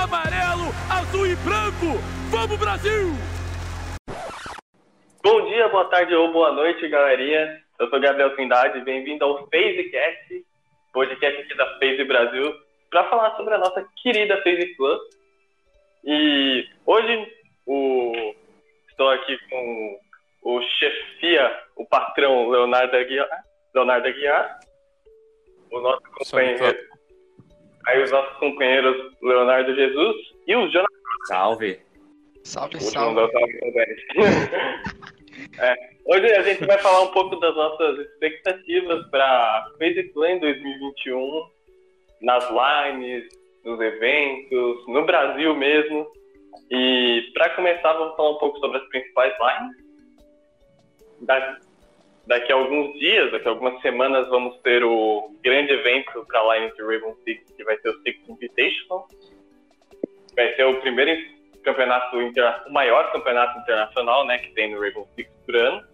amarelo, 0.00 0.72
azul 0.88 1.26
e 1.26 1.36
branco. 1.36 2.00
Vamos, 2.30 2.58
Brasil! 2.58 3.08
Bom 5.22 5.46
dia, 5.46 5.68
boa 5.68 5.84
tarde 5.90 6.14
ou 6.14 6.32
boa 6.32 6.52
noite, 6.52 6.88
galerinha. 6.88 7.62
Eu 7.78 7.90
sou 7.90 8.00
Gabriel 8.00 8.34
Trindade, 8.34 8.80
bem-vindo 8.80 9.24
ao 9.24 9.46
FazeCast, 9.48 10.44
podcast 10.94 11.42
aqui 11.42 11.54
da 11.54 11.78
Phase 11.78 12.04
Brasil, 12.04 12.54
para 12.90 13.10
falar 13.10 13.36
sobre 13.36 13.54
a 13.54 13.58
nossa 13.58 13.86
querida 14.02 14.42
Phase 14.42 14.74
Plus. 14.74 15.00
E 16.04 16.66
hoje 16.86 17.32
o... 17.66 18.34
estou 18.88 19.10
aqui 19.10 19.38
com 19.50 20.00
o 20.44 20.62
chefia, 20.62 21.62
o 21.76 21.84
patrão 21.84 22.48
Leonardo 22.48 22.96
Aguiar, 22.96 23.28
Leonardo 23.74 24.08
Aguiar 24.08 24.60
o 25.70 25.80
nosso 25.80 26.02
companheiro, 26.02 26.89
aí 27.86 28.02
os 28.02 28.10
nossos 28.10 28.36
companheiros 28.38 29.12
Leonardo 29.22 29.74
Jesus 29.74 30.16
e 30.46 30.56
o 30.56 30.68
Jonathan. 30.68 30.88
Salve! 31.26 31.80
Salve, 32.44 32.80
salve! 32.80 33.20
é, 35.58 35.74
hoje 36.06 36.32
a 36.32 36.42
gente 36.42 36.64
vai 36.64 36.78
falar 36.78 37.02
um 37.02 37.12
pouco 37.12 37.36
das 37.36 37.54
nossas 37.54 37.98
expectativas 37.98 39.06
para 39.10 39.70
Phase 39.78 40.04
Plan 40.14 40.38
2021, 40.38 41.50
nas 42.22 42.48
lines, 42.50 43.28
nos 43.64 43.80
eventos, 43.80 44.86
no 44.88 45.04
Brasil 45.04 45.54
mesmo. 45.54 46.06
E 46.70 47.30
para 47.34 47.50
começar, 47.50 47.92
vamos 47.92 48.16
falar 48.16 48.30
um 48.30 48.38
pouco 48.38 48.58
sobre 48.58 48.78
as 48.78 48.88
principais 48.88 49.34
lines. 49.38 49.76
Da, 51.22 51.58
daqui 52.26 52.52
a 52.52 52.56
alguns 52.56 52.98
dias, 52.98 53.30
daqui 53.32 53.48
a 53.48 53.50
algumas 53.50 53.80
semanas, 53.82 54.28
vamos 54.28 54.56
ter 54.62 54.84
o 54.84 55.34
grande 55.42 55.72
evento 55.72 56.24
para 56.26 56.40
a 56.40 56.58
line 56.58 56.72
de 56.72 56.82
Rainbow 56.82 57.16
Six, 57.24 57.52
que 57.56 57.64
vai 57.64 57.78
ser 57.78 57.90
o 57.90 58.02
Six 58.02 58.28
Invitational. 58.28 59.08
Vai 60.36 60.54
ser 60.54 60.64
o 60.64 60.80
primeiro 60.80 61.20
campeonato, 61.62 62.16
o 62.16 62.72
maior 62.72 63.12
campeonato 63.12 63.58
internacional, 63.60 64.26
né, 64.26 64.38
que 64.38 64.52
tem 64.52 64.72
no 64.72 64.80
Rainbow 64.80 65.08
Six 65.16 65.30
por 65.44 65.56
ano. 65.56 65.84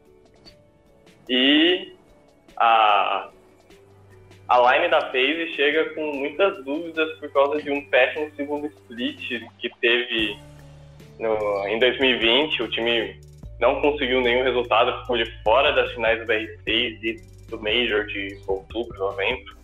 E 1.29 1.93
a, 2.57 3.31
a 4.49 4.73
line 4.73 4.89
da 4.89 5.01
FaZe 5.11 5.53
chega 5.55 5.91
com 5.95 6.13
muitas 6.13 6.65
dúvidas 6.65 7.19
por 7.19 7.33
causa 7.33 7.61
de 7.61 7.71
um 7.71 7.85
péssimo 7.87 8.31
segundo 8.37 8.67
split 8.67 9.45
que 9.59 9.71
teve 9.81 10.39
no, 11.19 11.67
em 11.67 11.79
2020. 11.79 12.63
O 12.63 12.69
time 12.69 13.19
não 13.61 13.81
conseguiu 13.81 14.21
nenhum 14.21 14.43
resultado, 14.43 15.01
ficou 15.01 15.17
de 15.17 15.27
fora 15.43 15.73
das 15.73 15.93
finais 15.93 16.19
do 16.21 16.27
BR6 16.27 16.99
e 17.03 17.23
do 17.49 17.61
Major 17.61 18.07
de 18.07 18.39
outubro, 18.47 18.99
novembro. 18.99 19.57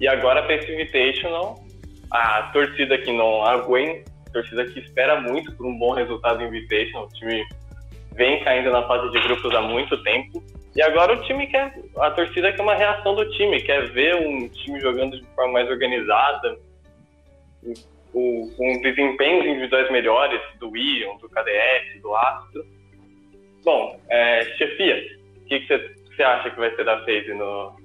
E 0.00 0.08
agora 0.08 0.42
para 0.42 0.54
esse 0.54 0.72
Invitational, 0.72 1.62
a 2.10 2.42
torcida 2.52 2.96
que 2.98 3.12
não 3.12 3.44
aguenta, 3.44 4.10
a 4.28 4.30
torcida 4.30 4.64
que 4.66 4.80
espera 4.80 5.20
muito 5.20 5.52
por 5.52 5.66
um 5.66 5.78
bom 5.78 5.92
resultado 5.92 6.40
no 6.40 6.46
Invitational, 6.46 7.06
o 7.06 7.08
time 7.08 7.44
vem 8.12 8.42
caindo 8.44 8.70
na 8.70 8.86
fase 8.86 9.10
de 9.10 9.20
grupos 9.20 9.54
há 9.54 9.60
muito 9.60 10.02
tempo. 10.02 10.42
E 10.74 10.82
agora 10.82 11.12
o 11.12 11.22
time 11.22 11.46
quer, 11.46 11.72
a 11.98 12.10
torcida 12.10 12.52
quer 12.52 12.62
uma 12.62 12.74
reação 12.74 13.14
do 13.14 13.28
time, 13.30 13.60
quer 13.60 13.92
ver 13.92 14.16
um 14.16 14.48
time 14.48 14.80
jogando 14.80 15.20
de 15.20 15.26
forma 15.34 15.52
mais 15.52 15.70
organizada, 15.70 16.58
com 18.14 18.80
desempenhos 18.80 19.44
individuais 19.44 19.90
melhores 19.90 20.40
do 20.60 20.76
Ion, 20.76 21.16
do 21.16 21.28
KDS, 21.28 22.00
do 22.00 22.14
Astro. 22.14 22.64
Bom, 23.64 24.00
é, 24.08 24.44
chefia, 24.56 25.18
o 25.36 25.44
que, 25.46 25.66
você 25.66 26.22
acha 26.22 26.50
que 26.50 26.56
vai 26.56 26.74
ser 26.76 26.84
da 26.84 27.00
FaZe 27.00 27.34
no, 27.34 27.76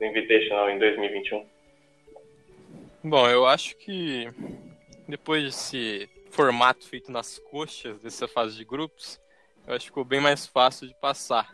no 0.00 0.06
Invitational 0.06 0.70
em 0.70 0.78
2021? 0.78 1.44
Bom, 3.02 3.28
eu 3.28 3.46
acho 3.46 3.76
que 3.78 4.28
depois 5.08 5.42
desse 5.42 6.08
formato 6.30 6.86
feito 6.86 7.10
nas 7.10 7.38
coxas 7.38 7.98
dessa 8.00 8.28
fase 8.28 8.56
de 8.56 8.64
grupos, 8.64 9.20
eu 9.66 9.74
acho 9.74 9.86
que 9.86 9.90
ficou 9.90 10.04
bem 10.04 10.20
mais 10.20 10.46
fácil 10.46 10.86
de 10.86 10.94
passar. 11.00 11.48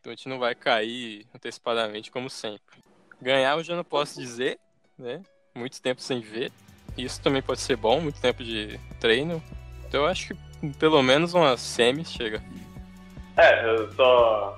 Então 0.00 0.12
a 0.12 0.16
gente 0.16 0.28
não 0.28 0.38
vai 0.38 0.54
cair 0.54 1.26
antecipadamente 1.34 2.10
como 2.10 2.28
sempre. 2.28 2.82
Ganhar 3.20 3.56
eu 3.56 3.62
já 3.62 3.76
não 3.76 3.84
posso 3.84 4.20
dizer, 4.20 4.58
né? 4.98 5.22
Muito 5.54 5.80
tempo 5.80 6.00
sem 6.00 6.20
ver. 6.20 6.50
Isso 6.98 7.22
também 7.22 7.40
pode 7.40 7.60
ser 7.60 7.76
bom, 7.76 8.00
muito 8.00 8.20
tempo 8.20 8.42
de 8.42 8.78
treino. 9.00 9.42
Então 9.86 10.02
eu 10.02 10.06
acho 10.06 10.28
que 10.34 10.72
pelo 10.78 11.02
menos 11.02 11.32
umas 11.32 11.60
semis 11.60 12.12
chega. 12.12 12.42
É, 13.36 13.64
eu 13.64 13.92
só. 13.92 14.56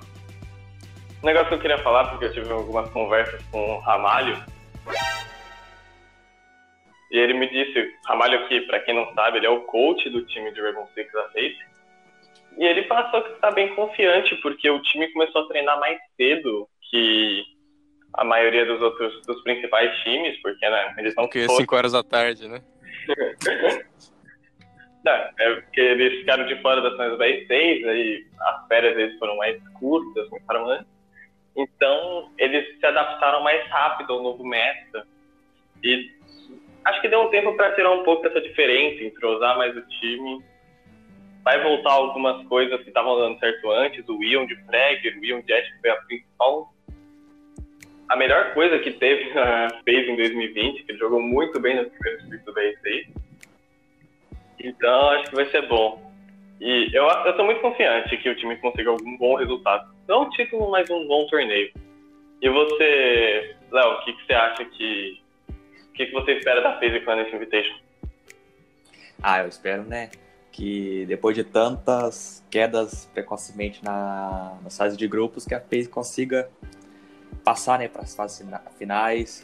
Um 1.21 1.27
negócio 1.27 1.49
que 1.49 1.53
eu 1.53 1.59
queria 1.59 1.77
falar, 1.77 2.09
porque 2.09 2.25
eu 2.25 2.33
tive 2.33 2.51
algumas 2.51 2.89
conversas 2.89 3.39
com 3.51 3.75
o 3.75 3.79
Ramalho. 3.79 4.43
E 7.11 7.17
ele 7.17 7.33
me 7.35 7.47
disse, 7.47 7.93
Ramalho 8.07 8.39
aqui, 8.43 8.61
para 8.61 8.79
quem 8.79 8.95
não 8.95 9.13
sabe, 9.13 9.37
ele 9.37 9.45
é 9.45 9.49
o 9.49 9.61
coach 9.61 10.09
do 10.09 10.25
time 10.25 10.51
de 10.51 10.61
Rainbow 10.61 10.89
Six 10.95 11.11
da 11.13 11.29
Face. 11.29 11.59
E 12.57 12.65
ele 12.65 12.83
passou 12.83 13.21
que 13.21 13.33
está 13.33 13.51
bem 13.51 13.75
confiante, 13.75 14.35
porque 14.37 14.69
o 14.69 14.81
time 14.81 15.11
começou 15.13 15.43
a 15.43 15.47
treinar 15.47 15.79
mais 15.79 15.99
cedo 16.17 16.67
que 16.89 17.43
a 18.13 18.23
maioria 18.23 18.65
dos 18.65 18.81
outros 18.81 19.21
dos 19.25 19.41
principais 19.43 19.95
times, 20.03 20.37
porque 20.41 20.69
né, 20.69 20.93
eles 20.97 21.15
não 21.15 21.23
Porque 21.23 21.47
5 21.47 21.75
horas 21.75 21.91
da 21.93 22.03
tarde, 22.03 22.47
né? 22.47 22.61
não, 25.03 25.13
é 25.13 25.55
porque 25.55 25.79
eles 25.79 26.19
ficaram 26.19 26.45
de 26.45 26.61
fora 26.61 26.81
das 26.81 26.95
São 26.97 27.17
Bem 27.17 27.45
6, 27.47 27.87
aí 27.87 28.25
as 28.39 28.67
férias 28.67 28.97
eles 28.97 29.17
foram 29.17 29.37
mais 29.37 29.61
curtas, 29.79 30.27
começaram 30.29 30.69
antes. 30.69 30.91
Então, 31.55 32.31
eles 32.37 32.79
se 32.79 32.85
adaptaram 32.85 33.43
mais 33.43 33.65
rápido 33.69 34.13
ao 34.13 34.23
novo 34.23 34.45
meta. 34.45 35.05
E 35.83 36.09
acho 36.85 37.01
que 37.01 37.09
deu 37.09 37.21
um 37.21 37.29
tempo 37.29 37.55
para 37.55 37.75
tirar 37.75 37.91
um 37.91 38.03
pouco 38.03 38.23
dessa 38.23 38.41
diferença, 38.41 39.03
entrosar 39.03 39.57
mais 39.57 39.75
o 39.75 39.81
time. 39.81 40.43
Vai 41.43 41.61
voltar 41.61 41.93
algumas 41.93 42.45
coisas 42.47 42.79
que 42.81 42.89
estavam 42.89 43.17
dando 43.17 43.39
certo 43.39 43.71
antes, 43.71 44.07
o 44.07 44.23
Ion 44.23 44.45
de 44.45 44.55
Fragger, 44.63 45.17
o 45.17 45.25
Ion 45.25 45.41
Jet, 45.47 45.73
que 45.73 45.81
foi 45.81 45.89
a 45.89 45.95
principal 46.03 46.71
a 48.11 48.15
melhor 48.17 48.53
coisa 48.53 48.77
que 48.79 48.91
teve 48.91 49.33
na 49.33 49.69
fez 49.85 50.07
em 50.07 50.17
2020, 50.17 50.83
que 50.83 50.91
ele 50.91 50.99
jogou 50.99 51.21
muito 51.21 51.57
bem 51.61 51.77
no 51.77 51.89
primeiro 51.89 52.19
split 52.23 52.43
do 52.43 52.53
BR6. 52.53 53.07
Então 54.59 55.09
acho 55.11 55.29
que 55.29 55.35
vai 55.35 55.45
ser 55.45 55.65
bom. 55.67 56.11
E 56.59 56.89
eu, 56.93 57.05
eu 57.05 57.37
tô 57.37 57.45
muito 57.45 57.61
confiante 57.61 58.17
que 58.17 58.29
o 58.29 58.35
time 58.35 58.57
consiga 58.57 58.89
algum 58.89 59.17
bom 59.17 59.35
resultado. 59.35 59.89
Não 60.09 60.23
um 60.23 60.29
título, 60.29 60.69
mas 60.69 60.89
um 60.89 61.07
bom 61.07 61.25
torneio. 61.27 61.71
E 62.41 62.49
você, 62.49 63.55
Léo, 63.71 63.93
o 63.93 64.03
que, 64.03 64.13
que 64.13 64.25
você 64.25 64.33
acha 64.33 64.65
que. 64.65 65.21
O 65.89 65.93
que, 65.93 66.05
que 66.07 66.11
você 66.11 66.33
espera 66.33 66.61
da 66.61 66.79
FaZe 66.79 66.99
Planet 66.99 67.33
Invitation? 67.33 67.75
Ah, 69.23 69.39
eu 69.41 69.47
espero, 69.47 69.83
né? 69.83 70.09
Que 70.51 71.05
depois 71.05 71.35
de 71.35 71.45
tantas 71.45 72.45
quedas 72.51 73.09
precocemente 73.13 73.83
na, 73.83 74.57
nas 74.63 74.97
de 74.97 75.07
grupos, 75.07 75.45
que 75.45 75.55
a 75.55 75.61
FaZe 75.61 75.87
consiga 75.87 76.49
passar 77.43 77.79
né, 77.79 77.87
para 77.87 78.01
as 78.01 78.15
fases 78.15 78.45
finais, 78.77 79.43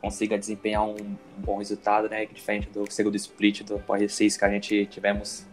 consiga 0.00 0.38
desempenhar 0.38 0.84
um, 0.84 0.94
um, 0.94 1.16
bom 1.38 1.58
resultado, 1.58 2.08
né, 2.08 2.24
diferente 2.26 2.68
do 2.70 2.90
segundo 2.90 3.16
split 3.16 3.62
do 3.62 3.78
Power 3.80 4.08
6 4.08 4.36
que 4.36 4.44
a 4.44 4.48
gente 4.48 4.86
tivemos 4.86 5.46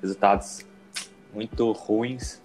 resultados 0.00 0.64
muito 1.32 1.72
ruins. 1.72 2.40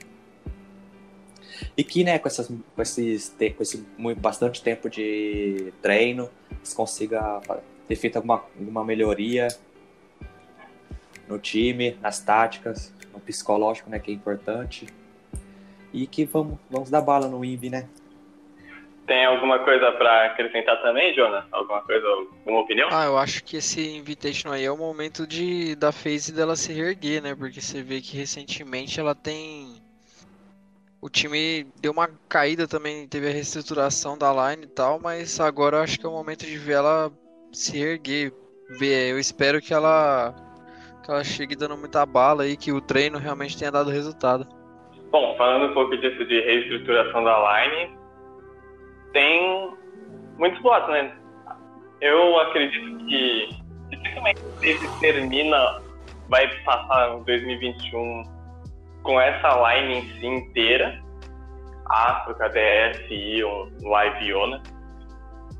E 1.75 1.83
que, 1.83 2.03
né, 2.03 2.17
com, 2.17 2.27
essas, 2.27 2.47
com, 2.47 2.81
esses, 2.81 3.35
com 3.55 3.63
esse 3.63 3.85
bastante 4.17 4.63
tempo 4.63 4.89
de 4.89 5.73
treino, 5.81 6.29
consiga 6.75 7.41
ter 7.87 7.95
feito 7.95 8.15
alguma, 8.15 8.45
alguma 8.57 8.85
melhoria 8.85 9.49
no 11.27 11.37
time, 11.37 11.97
nas 12.01 12.19
táticas, 12.19 12.93
no 13.13 13.19
psicológico, 13.19 13.89
né, 13.89 13.99
que 13.99 14.11
é 14.11 14.13
importante. 14.13 14.87
E 15.91 16.07
que 16.07 16.23
vamos, 16.23 16.57
vamos 16.69 16.89
dar 16.89 17.01
bala 17.01 17.27
no 17.27 17.43
INVI, 17.43 17.69
né? 17.69 17.89
Tem 19.09 19.25
alguma 19.25 19.57
coisa 19.57 19.91
para 19.93 20.27
acrescentar 20.27 20.79
também, 20.83 21.15
Jonas? 21.15 21.43
Alguma 21.51 21.81
coisa, 21.81 22.07
alguma 22.07 22.59
opinião? 22.59 22.89
Ah, 22.91 23.05
eu 23.05 23.17
acho 23.17 23.43
que 23.43 23.57
esse 23.57 23.97
Invitation 23.97 24.51
aí 24.51 24.63
é 24.63 24.71
o 24.71 24.77
momento 24.77 25.25
de 25.25 25.75
da 25.75 25.91
phase 25.91 26.31
dela 26.31 26.55
se 26.55 26.71
reerguer, 26.71 27.19
né? 27.19 27.33
Porque 27.33 27.59
você 27.59 27.81
vê 27.81 28.01
que 28.01 28.15
recentemente 28.15 28.99
ela 28.99 29.15
tem 29.15 29.81
o 31.01 31.09
time 31.09 31.65
deu 31.81 31.91
uma 31.91 32.07
caída 32.29 32.67
também, 32.67 33.07
teve 33.07 33.27
a 33.27 33.31
reestruturação 33.31 34.15
da 34.15 34.31
line 34.31 34.65
e 34.65 34.67
tal, 34.67 34.99
mas 35.01 35.39
agora 35.39 35.77
eu 35.77 35.81
acho 35.81 35.99
que 35.99 36.05
é 36.05 36.09
o 36.09 36.11
momento 36.11 36.45
de 36.45 36.59
ver 36.59 36.73
ela 36.73 37.11
se 37.51 37.81
erguer. 37.81 38.31
Ver, 38.77 39.09
eu 39.09 39.17
espero 39.17 39.59
que 39.59 39.73
ela 39.73 40.35
que 41.03 41.09
ela 41.09 41.23
chegue 41.23 41.55
dando 41.55 41.75
muita 41.75 42.05
bala 42.05 42.45
e 42.45 42.55
que 42.55 42.71
o 42.71 42.79
treino 42.79 43.17
realmente 43.17 43.57
tenha 43.57 43.71
dado 43.71 43.89
resultado. 43.89 44.47
Bom, 45.09 45.35
falando 45.35 45.71
um 45.71 45.73
pouco 45.73 45.97
disso 45.97 46.23
de 46.25 46.41
reestruturação 46.41 47.23
da 47.23 47.63
line, 47.65 47.98
tem 49.13 49.73
muitos 50.37 50.61
boatos, 50.61 50.89
né? 50.89 51.11
Eu 52.01 52.39
acredito 52.39 53.05
que 53.05 53.49
dificilmente 53.89 54.41
esse 54.61 54.99
termina, 54.99 55.81
vai 56.29 56.47
passar 56.63 57.15
em 57.15 57.23
2021 57.23 58.23
com 59.03 59.19
essa 59.19 59.73
line 59.73 59.99
em 59.99 60.19
si 60.19 60.25
inteira, 60.25 61.01
Astro, 61.89 62.35
KDS, 62.35 63.09
Ion, 63.09 63.69
Live 63.81 64.25
Iona. 64.25 64.61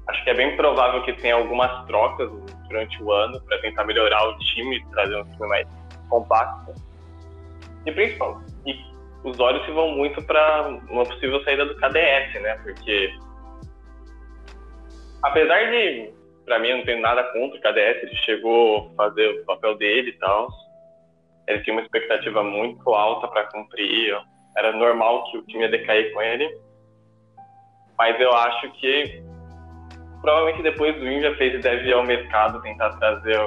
acho 0.07 0.24
que 0.24 0.30
é 0.30 0.34
bem 0.34 0.56
provável 0.56 1.01
que 1.04 1.13
tenha 1.13 1.36
algumas 1.36 1.86
trocas 1.88 2.30
durante 2.68 3.04
o 3.04 3.12
ano 3.12 3.42
para 3.42 3.60
tentar 3.62 3.84
melhorar 3.86 4.30
o 4.30 4.38
time, 4.38 4.84
trazer 4.92 5.16
um 5.18 5.24
time 5.24 5.48
mais 5.48 5.68
compacto. 6.07 6.74
E 7.86 7.92
principalmente, 7.92 8.54
e 8.66 8.75
os 9.24 9.40
olhos 9.40 9.66
se 9.66 9.72
vão 9.72 9.92
muito 9.92 10.22
para 10.22 10.68
uma 10.90 11.04
possível 11.04 11.44
saída 11.44 11.66
do 11.66 11.75
KDS, 11.75 12.42
né? 12.42 12.60
Porque 12.63 13.12
apesar 15.24 15.71
de, 15.71 16.12
para 16.45 16.60
mim, 16.60 16.69
eu 16.69 16.77
não 16.77 16.86
tenho 16.86 17.01
nada 17.01 17.24
contra 17.25 17.57
o 17.57 17.62
KDS, 17.62 18.04
ele 18.04 18.16
chegou 18.18 18.92
a 18.92 19.04
fazer 19.04 19.42
o 19.42 19.45
papel 19.45 19.75
dele 19.77 20.12
e 20.12 20.18
tal. 20.18 20.48
Ele 21.48 21.63
tinha 21.63 21.75
uma 21.75 21.81
expectativa 21.81 22.44
muito 22.44 22.94
alta 22.94 23.27
para 23.27 23.45
cumprir. 23.45 24.16
Era 24.57 24.71
normal 24.71 25.24
que 25.31 25.38
o 25.38 25.45
time 25.45 25.63
ia 25.63 25.69
decair 25.69 26.13
com 26.13 26.21
ele. 26.21 26.50
Mas 27.98 28.19
eu 28.19 28.31
acho 28.31 28.71
que 28.74 29.24
provavelmente 30.21 30.63
depois 30.63 30.95
do 30.95 31.07
India 31.07 31.36
fez 31.36 31.62
deve 31.62 31.88
ir 31.88 31.94
ao 31.94 32.04
mercado 32.04 32.62
tentar 32.62 32.92
trazer 32.98 33.38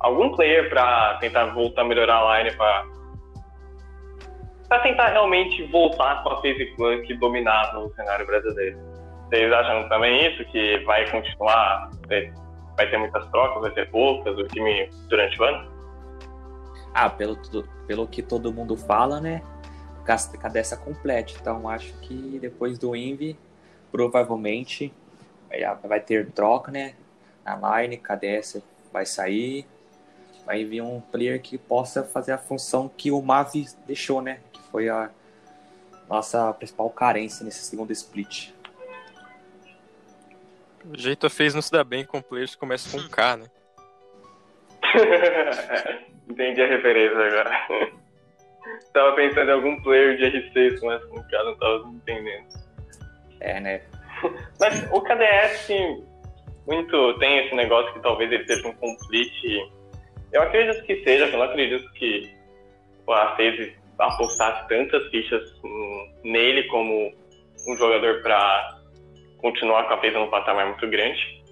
algum 0.00 0.34
player 0.34 0.68
para 0.68 1.18
tentar 1.18 1.46
voltar 1.46 1.82
a 1.82 1.84
melhorar 1.84 2.18
a 2.18 2.38
line 2.38 2.56
para 2.56 2.84
tentar 4.82 5.08
realmente 5.08 5.62
voltar 5.64 6.22
com 6.22 6.30
a 6.30 6.36
FaZe 6.36 6.74
Clan 6.76 7.02
que 7.02 7.14
dominava 7.14 7.78
o 7.78 7.90
cenário 7.94 8.26
brasileiro. 8.26 8.91
Vocês 9.32 9.50
acham 9.50 9.88
também 9.88 10.30
isso 10.30 10.44
que 10.52 10.80
vai 10.80 11.10
continuar, 11.10 11.88
vai 12.76 12.90
ter 12.90 12.98
muitas 12.98 13.26
trocas, 13.30 13.62
vai 13.62 13.70
ter 13.70 13.90
poucas 13.90 14.36
o 14.36 14.46
time 14.48 14.90
durante 15.08 15.40
o 15.40 15.44
ano? 15.44 15.72
Ah, 16.92 17.08
pelo, 17.08 17.38
pelo 17.86 18.06
que 18.06 18.22
todo 18.22 18.52
mundo 18.52 18.76
fala, 18.76 19.22
né? 19.22 19.40
Cadência 20.38 20.76
completa. 20.76 21.32
Então 21.40 21.66
acho 21.66 21.94
que 22.00 22.38
depois 22.42 22.78
do 22.78 22.94
Invi, 22.94 23.34
provavelmente 23.90 24.92
vai 25.82 25.98
ter 25.98 26.30
troca, 26.32 26.70
né? 26.70 26.94
Na 27.42 27.80
line, 27.80 27.96
Cadência 27.96 28.62
vai 28.92 29.06
sair. 29.06 29.66
Vai 30.44 30.62
vir 30.62 30.82
um 30.82 31.00
player 31.00 31.40
que 31.40 31.56
possa 31.56 32.04
fazer 32.04 32.32
a 32.32 32.38
função 32.38 32.86
que 32.86 33.10
o 33.10 33.22
Mavi 33.22 33.66
deixou, 33.86 34.20
né? 34.20 34.40
Que 34.52 34.60
foi 34.64 34.90
a 34.90 35.08
nossa 36.06 36.52
principal 36.52 36.90
carência 36.90 37.42
nesse 37.46 37.64
segundo 37.64 37.92
split. 37.92 38.52
O 40.84 40.98
jeito 40.98 41.26
a 41.26 41.30
fez 41.30 41.54
não 41.54 41.62
se 41.62 41.70
dá 41.70 41.84
bem 41.84 42.04
com 42.04 42.20
players 42.20 42.54
que 42.54 42.60
começam 42.60 43.00
com 43.00 43.08
K, 43.08 43.36
né? 43.36 43.46
Entendi 46.28 46.62
a 46.62 46.66
referência 46.66 47.18
agora. 47.18 47.90
tava 48.92 49.14
pensando 49.14 49.50
em 49.50 49.54
algum 49.54 49.82
player 49.82 50.16
de 50.16 50.24
R6 50.24 50.80
com 50.80 50.92
essa 50.92 51.06
com 51.06 51.22
K, 51.22 51.44
não 51.44 51.56
tava 51.56 51.88
entendendo. 51.88 52.46
É, 53.40 53.60
né? 53.60 53.82
Mas 54.60 54.82
o 54.90 55.00
KDS 55.00 55.68
muito 56.66 57.18
tem 57.18 57.46
esse 57.46 57.54
negócio 57.54 57.92
que 57.92 58.00
talvez 58.00 58.30
ele 58.30 58.46
seja 58.46 58.68
um 58.68 58.74
complete. 58.74 59.72
Eu 60.32 60.42
acredito 60.42 60.84
que 60.84 61.02
seja, 61.04 61.26
eu 61.26 61.38
não 61.38 61.42
acredito 61.42 61.90
que 61.92 62.34
a 63.08 63.36
FaZe 63.36 63.76
apostasse 63.98 64.68
tantas 64.68 65.08
fichas 65.10 65.42
nele 66.24 66.64
como 66.64 67.12
um 67.66 67.76
jogador 67.76 68.22
para 68.22 68.81
continuar 69.42 69.84
com 69.88 69.94
a 69.94 69.98
FaZe 69.98 70.14
num 70.14 70.30
patamar 70.30 70.66
muito 70.68 70.88
grande. 70.88 71.42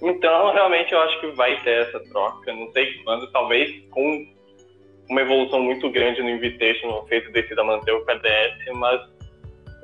Então, 0.00 0.52
realmente, 0.52 0.92
eu 0.92 1.00
acho 1.00 1.20
que 1.20 1.26
vai 1.32 1.60
ter 1.62 1.88
essa 1.88 2.00
troca. 2.10 2.52
Não 2.52 2.70
sei 2.72 2.94
quando, 3.04 3.30
talvez 3.30 3.70
com 3.90 4.26
uma 5.10 5.20
evolução 5.20 5.62
muito 5.62 5.90
grande 5.90 6.22
no 6.22 6.30
Invitation, 6.30 6.88
o 6.88 7.06
FaZe 7.06 7.30
decida 7.32 7.62
manter 7.62 7.92
o 7.92 8.04
KDS, 8.04 8.74
mas 8.76 9.00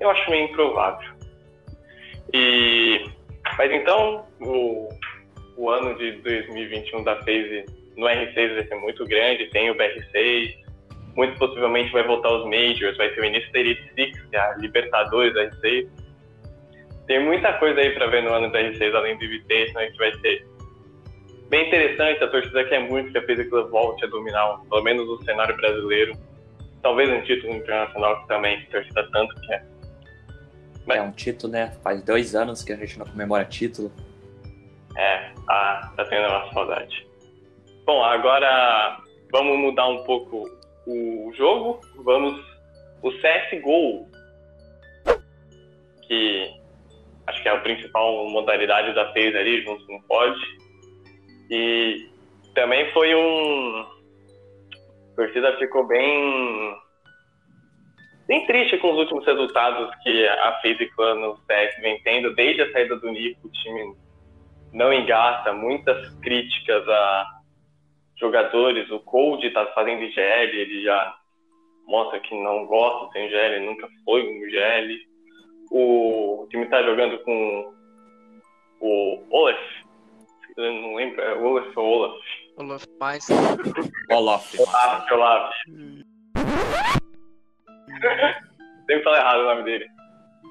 eu 0.00 0.08
acho 0.08 0.30
meio 0.30 0.44
improvável. 0.44 1.10
E, 2.32 3.04
mas 3.58 3.72
então, 3.72 4.24
o, 4.40 4.88
o 5.56 5.70
ano 5.70 5.94
de 5.98 6.12
2021 6.12 7.04
da 7.04 7.16
FaZe 7.16 7.66
no 7.96 8.06
R6 8.06 8.54
vai 8.54 8.66
ser 8.66 8.74
muito 8.76 9.04
grande, 9.04 9.50
tem 9.50 9.70
o 9.70 9.74
BR6, 9.74 10.54
muito 11.14 11.38
possivelmente 11.38 11.92
vai 11.92 12.02
voltar 12.02 12.30
os 12.30 12.44
Majors, 12.44 12.96
vai 12.96 13.10
ter 13.10 13.20
o 13.20 13.24
início 13.24 13.52
da 13.52 13.58
Elite 13.58 13.94
Six, 13.94 14.26
é 14.32 14.38
a 14.38 14.54
Libertadores 14.56 15.34
da 15.34 15.44
R6. 15.50 15.88
Tem 17.10 17.18
muita 17.18 17.52
coisa 17.54 17.80
aí 17.80 17.90
para 17.90 18.06
ver 18.06 18.22
no 18.22 18.32
ano 18.32 18.52
da 18.52 18.60
R6, 18.60 18.94
além 18.94 19.18
do 19.18 19.24
Invitation, 19.24 19.76
a 19.76 19.82
gente 19.82 19.98
vai 19.98 20.12
ter 20.18 20.46
bem 21.48 21.66
interessante, 21.66 22.22
a 22.22 22.28
torcida 22.28 22.62
quer 22.66 22.88
muito 22.88 23.10
que 23.10 23.18
a 23.18 23.48
Club 23.48 23.68
volte 23.68 24.04
a 24.04 24.08
dominar, 24.08 24.60
pelo 24.70 24.80
menos 24.84 25.08
o 25.08 25.20
cenário 25.24 25.56
brasileiro. 25.56 26.16
Talvez 26.80 27.10
um 27.10 27.20
título 27.22 27.56
internacional 27.56 28.22
que 28.22 28.28
também 28.28 28.62
a 28.62 28.70
torcida 28.70 29.08
tanto 29.10 29.34
quer. 29.40 29.66
Mas... 30.86 30.98
É 30.98 31.02
um 31.02 31.10
título, 31.10 31.52
né? 31.52 31.72
Faz 31.82 32.00
dois 32.04 32.36
anos 32.36 32.62
que 32.62 32.72
a 32.72 32.76
gente 32.76 32.96
não 32.96 33.06
comemora 33.06 33.44
título. 33.44 33.90
É, 34.96 35.32
tá, 35.48 35.92
tá 35.96 36.04
tendo 36.04 36.28
uma 36.28 36.52
saudade. 36.52 37.08
Bom, 37.84 38.04
agora 38.04 39.00
vamos 39.32 39.58
mudar 39.58 39.88
um 39.88 40.04
pouco 40.04 40.48
o 40.86 41.32
jogo. 41.36 41.80
Vamos. 42.04 42.40
O 43.02 43.10
CSGO, 43.10 44.06
que 46.06 46.59
acho 47.30 47.42
que 47.42 47.48
é 47.48 47.52
a 47.52 47.60
principal 47.60 48.28
modalidade 48.28 48.94
da 48.94 49.06
FaZe 49.12 49.36
ali, 49.36 49.62
junto 49.62 49.86
com 49.86 49.96
o 49.96 50.02
POD. 50.02 50.38
E 51.50 52.08
também 52.54 52.90
foi 52.92 53.14
um. 53.14 53.86
A 55.12 55.16
torcida 55.16 55.56
ficou 55.58 55.86
bem 55.86 56.76
bem 58.26 58.46
triste 58.46 58.78
com 58.78 58.92
os 58.92 58.98
últimos 58.98 59.26
resultados 59.26 59.92
que 60.02 60.26
a 60.26 60.60
FaZe 60.62 60.86
Clan 60.94 61.16
no 61.16 61.36
CS 61.46 61.80
vem 61.80 62.00
tendo. 62.02 62.34
Desde 62.34 62.62
a 62.62 62.72
saída 62.72 62.96
do 62.96 63.10
Nico, 63.10 63.48
o 63.48 63.50
time 63.50 63.96
não 64.72 64.92
engata, 64.92 65.52
muitas 65.52 66.14
críticas 66.20 66.88
a 66.88 67.26
jogadores. 68.16 68.90
O 68.90 69.00
Cold 69.00 69.44
está 69.46 69.66
fazendo 69.66 70.02
IGL, 70.02 70.56
ele 70.56 70.82
já 70.82 71.16
mostra 71.86 72.20
que 72.20 72.34
não 72.40 72.66
gosta 72.66 73.18
de 73.18 73.26
IGL, 73.26 73.66
nunca 73.66 73.88
foi 74.04 74.22
um 74.22 74.46
IGL. 74.46 75.09
O 75.70 76.46
time 76.50 76.64
está 76.64 76.82
jogando 76.82 77.18
com 77.20 77.72
o 78.80 79.24
Olaf. 79.30 79.58
Eu 80.56 80.72
não 80.72 80.96
lembro, 80.96 81.20
é 81.20 81.34
Olaf 81.34 81.76
ou 81.76 81.86
Olaf? 81.86 82.20
Olaf 82.56 82.84
mais. 82.98 83.26
Olaf. 84.10 84.58
Olaf, 84.58 85.12
Olaf. 85.12 85.54
Sempre 88.86 89.02
falo 89.04 89.16
errado 89.16 89.40
o 89.40 89.44
nome 89.44 89.62
dele. 89.62 89.86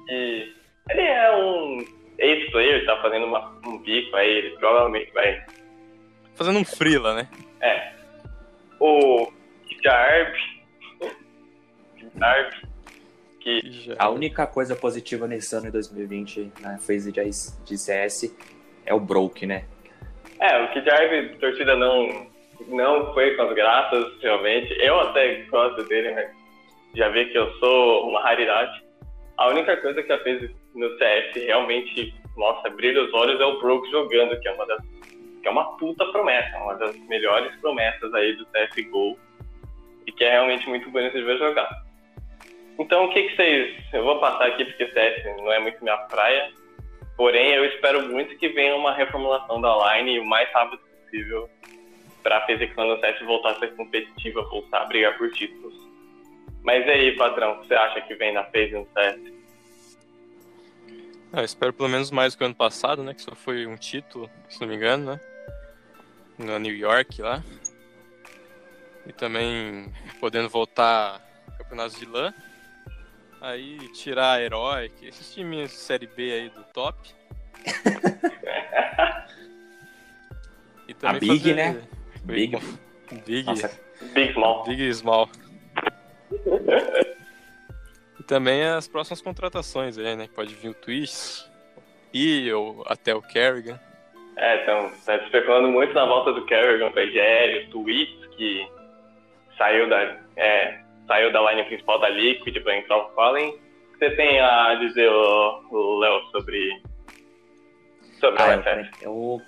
E 0.08 0.52
ele 0.88 1.00
é 1.02 1.36
um 1.36 1.84
ex-player, 2.18 2.86
tá 2.86 3.00
fazendo 3.02 3.26
uma, 3.26 3.50
um 3.66 3.78
bico 3.78 4.16
aí, 4.16 4.30
ele 4.30 4.50
provavelmente 4.58 5.12
vai. 5.12 5.44
Fazendo 6.34 6.58
um 6.58 6.64
freela, 6.64 7.14
né? 7.14 7.28
É. 7.60 7.92
O 8.80 9.30
Jarb. 9.82 10.34
Jarb. 12.18 12.69
Que... 13.40 13.94
A 13.98 14.10
única 14.10 14.46
coisa 14.46 14.76
positiva 14.76 15.26
nesse 15.26 15.54
ano 15.54 15.66
de 15.66 15.72
2020 15.72 16.52
na 16.60 16.78
phase 16.78 17.10
de, 17.10 17.78
CS 17.78 18.36
é 18.84 18.94
o 18.94 19.00
Broke, 19.00 19.46
né? 19.46 19.64
É, 20.38 20.62
o 20.62 20.70
Kijarb, 20.72 21.36
torcida 21.38 21.74
não, 21.74 22.26
não 22.68 23.12
foi 23.14 23.34
com 23.34 23.42
as 23.42 23.54
graças, 23.54 24.20
realmente. 24.20 24.74
Eu 24.78 25.00
até 25.00 25.42
gosto 25.50 25.82
dele, 25.84 26.14
mas 26.14 26.30
já 26.94 27.08
vê 27.08 27.26
que 27.26 27.38
eu 27.38 27.50
sou 27.58 28.08
uma 28.08 28.22
raridade. 28.22 28.82
A 29.38 29.48
única 29.48 29.76
coisa 29.78 30.02
que 30.02 30.12
a 30.12 30.18
fez 30.22 30.50
no 30.74 30.98
CS 30.98 31.34
realmente, 31.34 32.14
nossa, 32.36 32.68
brilha 32.68 33.02
os 33.02 33.12
olhos 33.14 33.40
é 33.40 33.44
o 33.44 33.58
Broke 33.58 33.90
jogando, 33.90 34.38
que 34.38 34.48
é 34.48 34.52
uma 34.52 34.66
das 34.66 34.82
que 35.40 35.48
é 35.48 35.50
uma 35.50 35.76
puta 35.78 36.04
promessa, 36.12 36.56
uma 36.58 36.74
das 36.74 36.94
melhores 37.08 37.54
promessas 37.60 38.12
aí 38.12 38.36
do 38.36 38.46
CSGO 38.46 39.18
e 40.06 40.12
que 40.12 40.24
é 40.24 40.32
realmente 40.32 40.68
muito 40.68 40.90
bonito 40.90 41.14
de 41.14 41.22
ver 41.22 41.38
jogar. 41.38 41.68
Então, 42.80 43.04
o 43.04 43.12
que, 43.12 43.24
que 43.24 43.36
vocês. 43.36 43.84
Eu 43.92 44.02
vou 44.04 44.18
passar 44.20 44.46
aqui 44.46 44.64
porque 44.64 44.90
CS 44.90 45.36
não 45.36 45.52
é 45.52 45.60
muito 45.60 45.84
minha 45.84 45.98
praia, 45.98 46.50
porém, 47.14 47.52
eu 47.52 47.66
espero 47.66 48.08
muito 48.08 48.34
que 48.38 48.48
venha 48.48 48.74
uma 48.74 48.94
reformulação 48.94 49.60
da 49.60 49.98
line 49.98 50.18
o 50.18 50.24
mais 50.24 50.50
rápido 50.50 50.80
possível 51.04 51.50
para 52.22 52.38
a 52.38 52.46
FaZe 52.46 52.68
Clan 52.68 52.86
no 52.86 52.98
CS 52.98 53.20
voltar 53.20 53.50
a 53.50 53.58
ser 53.58 53.76
competitiva, 53.76 54.42
voltar 54.44 54.80
a 54.80 54.86
brigar 54.86 55.18
por 55.18 55.30
títulos. 55.30 55.74
Mas 56.62 56.86
e 56.86 56.90
aí, 56.90 57.16
patrão, 57.16 57.52
o 57.52 57.60
que 57.60 57.66
você 57.66 57.74
acha 57.74 58.00
que 58.00 58.14
vem 58.14 58.32
na 58.32 58.44
FaZe 58.44 58.72
no 58.72 58.88
CS? 58.96 59.32
Eu 61.34 61.44
espero 61.44 61.74
pelo 61.74 61.90
menos 61.90 62.10
mais 62.10 62.32
do 62.32 62.38
que 62.38 62.44
o 62.44 62.46
ano 62.46 62.54
passado, 62.54 63.02
né? 63.02 63.12
Que 63.12 63.20
só 63.20 63.34
foi 63.34 63.66
um 63.66 63.76
título, 63.76 64.30
se 64.48 64.58
não 64.58 64.68
me 64.68 64.76
engano, 64.76 65.12
né? 65.12 65.20
Na 66.38 66.58
New 66.58 66.74
York 66.74 67.20
lá. 67.20 67.44
E 69.06 69.12
também 69.12 69.92
podendo 70.18 70.48
voltar 70.48 71.20
campeonatos 71.58 71.98
de 71.98 72.06
LAN. 72.06 72.32
Aí 73.40 73.78
tirar 73.94 74.32
a 74.32 74.42
Heroic, 74.42 75.06
esses 75.06 75.32
timinhos 75.34 75.70
de 75.70 75.76
série 75.76 76.06
B 76.06 76.32
aí 76.32 76.50
do 76.50 76.62
top. 76.74 76.96
e 80.86 80.94
a 81.02 81.12
Big, 81.14 81.26
fazer... 81.26 81.54
né? 81.54 81.82
Big. 82.24 82.58
Big. 83.24 83.46
Nossa. 83.46 83.70
Big 84.12 84.32
Small. 84.32 84.64
Big 84.64 84.94
Small. 84.94 85.28
e 88.18 88.22
também 88.24 88.62
as 88.64 88.86
próximas 88.86 89.22
contratações 89.22 89.96
aí, 89.96 90.16
né? 90.16 90.28
Pode 90.34 90.54
vir 90.54 90.68
o 90.68 90.74
Twitch. 90.74 91.44
ir, 92.12 92.52
ou 92.52 92.82
até 92.86 93.14
o 93.14 93.22
Kerrigan. 93.22 93.80
É, 94.36 94.62
então, 94.62 94.90
tá 95.04 95.16
especulando 95.16 95.68
muito 95.68 95.92
na 95.92 96.04
volta 96.06 96.32
do 96.32 96.44
Kerrigan 96.46 96.88
IGL, 96.88 97.66
o 97.66 97.70
Tweets, 97.70 98.26
que 98.36 98.66
saiu 99.58 99.88
da, 99.88 100.18
é, 100.36 100.79
saiu 101.10 101.32
da 101.32 101.40
line 101.50 101.64
principal 101.64 101.98
da 101.98 102.08
Liquid 102.08 102.62
para 102.62 102.78
entrar 102.78 102.96
o 102.98 103.10
Fallen. 103.16 103.48
O 103.50 103.92
que 103.98 103.98
você 103.98 104.10
tem 104.14 104.38
a 104.40 104.76
dizer, 104.76 105.10
o 105.10 105.98
Léo, 105.98 106.20
sobre, 106.30 106.80
sobre 108.20 108.40
Ah, 108.40 108.46
a 108.46 108.54
eu, 108.54 108.60
UFF? 108.60 108.90
eu, 109.02 109.42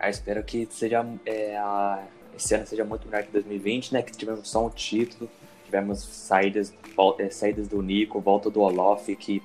ah, 0.00 0.10
espero 0.10 0.42
que 0.42 0.66
seja 0.68 1.06
é, 1.24 1.56
a- 1.56 2.04
esse 2.36 2.54
ano 2.56 2.66
seja 2.66 2.84
muito 2.84 3.06
melhor 3.06 3.22
que 3.22 3.30
2020, 3.30 3.92
né? 3.94 4.02
Que 4.02 4.10
tivemos 4.10 4.48
só 4.50 4.66
um 4.66 4.70
título, 4.70 5.30
tivemos 5.64 6.00
saídas, 6.00 6.74
é, 7.20 7.30
saídas 7.30 7.68
do 7.68 7.80
Nico, 7.80 8.20
volta 8.20 8.50
do 8.50 8.60
Olof, 8.60 9.14
que 9.14 9.40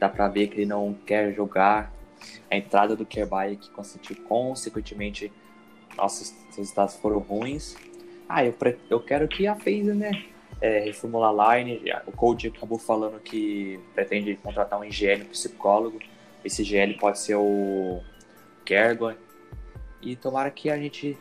dá 0.00 0.08
pra 0.08 0.26
ver 0.26 0.48
que 0.48 0.56
ele 0.56 0.66
não 0.66 0.92
quer 1.06 1.32
jogar. 1.32 1.92
A 2.50 2.56
entrada 2.56 2.96
do 2.96 3.06
Kerbai, 3.06 3.56
que 3.56 3.70
conseguiu 3.70 4.16
consequentemente 4.24 5.32
nossos 5.96 6.34
resultados 6.56 6.96
foram 6.96 7.18
ruins. 7.18 7.76
Ah, 8.34 8.42
eu, 8.46 8.52
pre- 8.54 8.78
eu 8.88 8.98
quero 8.98 9.28
que 9.28 9.46
a 9.46 9.54
FaZe, 9.54 9.92
né? 9.92 10.24
É, 10.58 10.78
reformular 10.78 11.38
a 11.38 11.56
line. 11.58 11.82
O 12.06 12.12
Coach 12.12 12.46
acabou 12.48 12.78
falando 12.78 13.20
que 13.20 13.78
pretende 13.94 14.34
contratar 14.36 14.80
um 14.80 14.84
IGL, 14.84 15.26
psicólogo. 15.26 15.98
Esse 16.42 16.64
GL 16.64 16.94
pode 16.98 17.18
ser 17.18 17.34
o 17.34 18.00
Kergon. 18.64 19.12
E 20.00 20.16
tomara 20.16 20.50
que 20.50 20.70
a 20.70 20.78
gente 20.78 21.18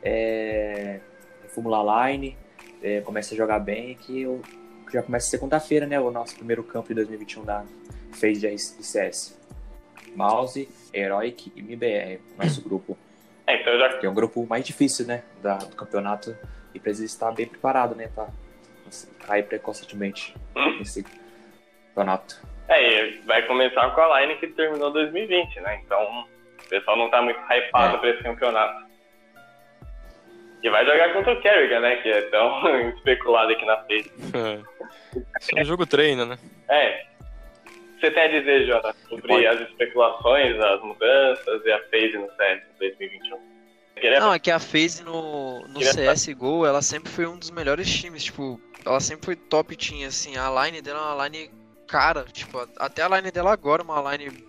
é, 0.00 1.00
reformular 1.42 1.80
a 1.80 2.10
line, 2.12 2.38
é, 2.80 3.00
comece 3.00 3.34
a 3.34 3.36
jogar 3.36 3.58
bem 3.58 3.96
que 3.96 4.22
eu, 4.22 4.40
já 4.92 5.02
comece 5.02 5.30
segunda-feira, 5.30 5.86
né? 5.86 5.98
O 5.98 6.12
nosso 6.12 6.36
primeiro 6.36 6.62
campo 6.62 6.86
de 6.86 6.94
2021 6.94 7.44
da 7.44 7.64
FaZe 8.12 8.40
de 8.42 8.58
CS. 8.86 9.36
Mouse, 10.14 10.68
Heroic 10.92 11.52
e 11.56 11.60
MBR, 11.60 12.20
nosso 12.38 12.62
grupo. 12.62 12.96
É, 13.46 13.60
então 13.60 13.78
já 13.78 13.98
Que 13.98 14.06
é 14.06 14.10
um 14.10 14.14
grupo 14.14 14.46
mais 14.46 14.64
difícil, 14.64 15.06
né? 15.06 15.22
Da, 15.42 15.56
do 15.58 15.76
campeonato. 15.76 16.36
E 16.74 16.80
precisa 16.80 17.04
estar 17.06 17.30
bem 17.32 17.46
preparado, 17.46 17.94
né? 17.94 18.08
Pra 18.14 18.28
cair 19.26 19.44
precocemente 19.44 20.34
nesse 20.78 21.04
campeonato. 21.88 22.40
É, 22.68 23.06
e 23.08 23.18
vai 23.20 23.46
começar 23.46 23.90
com 23.94 24.00
a 24.00 24.20
line 24.20 24.36
que 24.36 24.46
terminou 24.48 24.90
2020, 24.92 25.60
né? 25.60 25.80
Então, 25.84 26.24
o 26.64 26.68
pessoal 26.68 26.96
não 26.96 27.10
tá 27.10 27.20
muito 27.22 27.38
hypado 27.40 27.96
É. 27.96 27.98
pra 28.00 28.10
esse 28.10 28.22
campeonato. 28.22 28.84
E 30.62 30.70
vai 30.70 30.84
jogar 30.86 31.12
contra 31.12 31.34
o 31.34 31.40
Kerrigan, 31.42 31.80
né? 31.80 31.96
Que 31.96 32.08
é 32.08 32.22
tão 32.30 32.88
especulado 32.96 33.52
aqui 33.52 33.64
na. 33.66 33.84
Isso 33.90 35.50
é 35.56 35.60
um 35.60 35.64
jogo 35.64 35.86
treino, 35.86 36.24
né? 36.24 36.38
É. 36.68 37.04
O 38.04 38.10
que 38.10 38.10
Você 38.10 38.10
tem 38.10 38.22
a 38.22 38.40
dizer, 38.40 38.66
Jota, 38.66 38.94
sobre 39.08 39.28
Pode. 39.28 39.46
as 39.46 39.60
especulações, 39.62 40.60
as 40.60 40.82
mudanças 40.82 41.64
e 41.64 41.72
a 41.72 41.78
phase 41.84 42.18
no 42.18 42.28
CS 42.36 42.62
em 42.74 42.78
2021? 42.78 43.38
Queria... 43.96 44.20
Não, 44.20 44.34
é 44.34 44.38
que 44.38 44.50
a 44.50 44.58
FaZe 44.58 45.02
no, 45.02 45.60
no 45.68 45.80
Queria- 45.80 46.12
CSGO, 46.12 46.66
ela 46.66 46.82
sempre 46.82 47.10
foi 47.10 47.26
um 47.26 47.38
dos 47.38 47.50
melhores 47.50 47.88
times, 47.88 48.24
tipo, 48.24 48.60
ela 48.84 49.00
sempre 49.00 49.24
foi 49.24 49.36
top 49.36 49.74
team, 49.76 50.06
assim, 50.06 50.36
a 50.36 50.50
line 50.64 50.82
dela 50.82 50.98
é 50.98 51.14
uma 51.14 51.28
line 51.28 51.50
cara, 51.86 52.24
tipo, 52.24 52.58
até 52.78 53.02
a 53.02 53.08
line 53.08 53.30
dela 53.30 53.52
agora 53.52 53.82
é 53.82 53.84
uma 53.84 54.16
line 54.16 54.44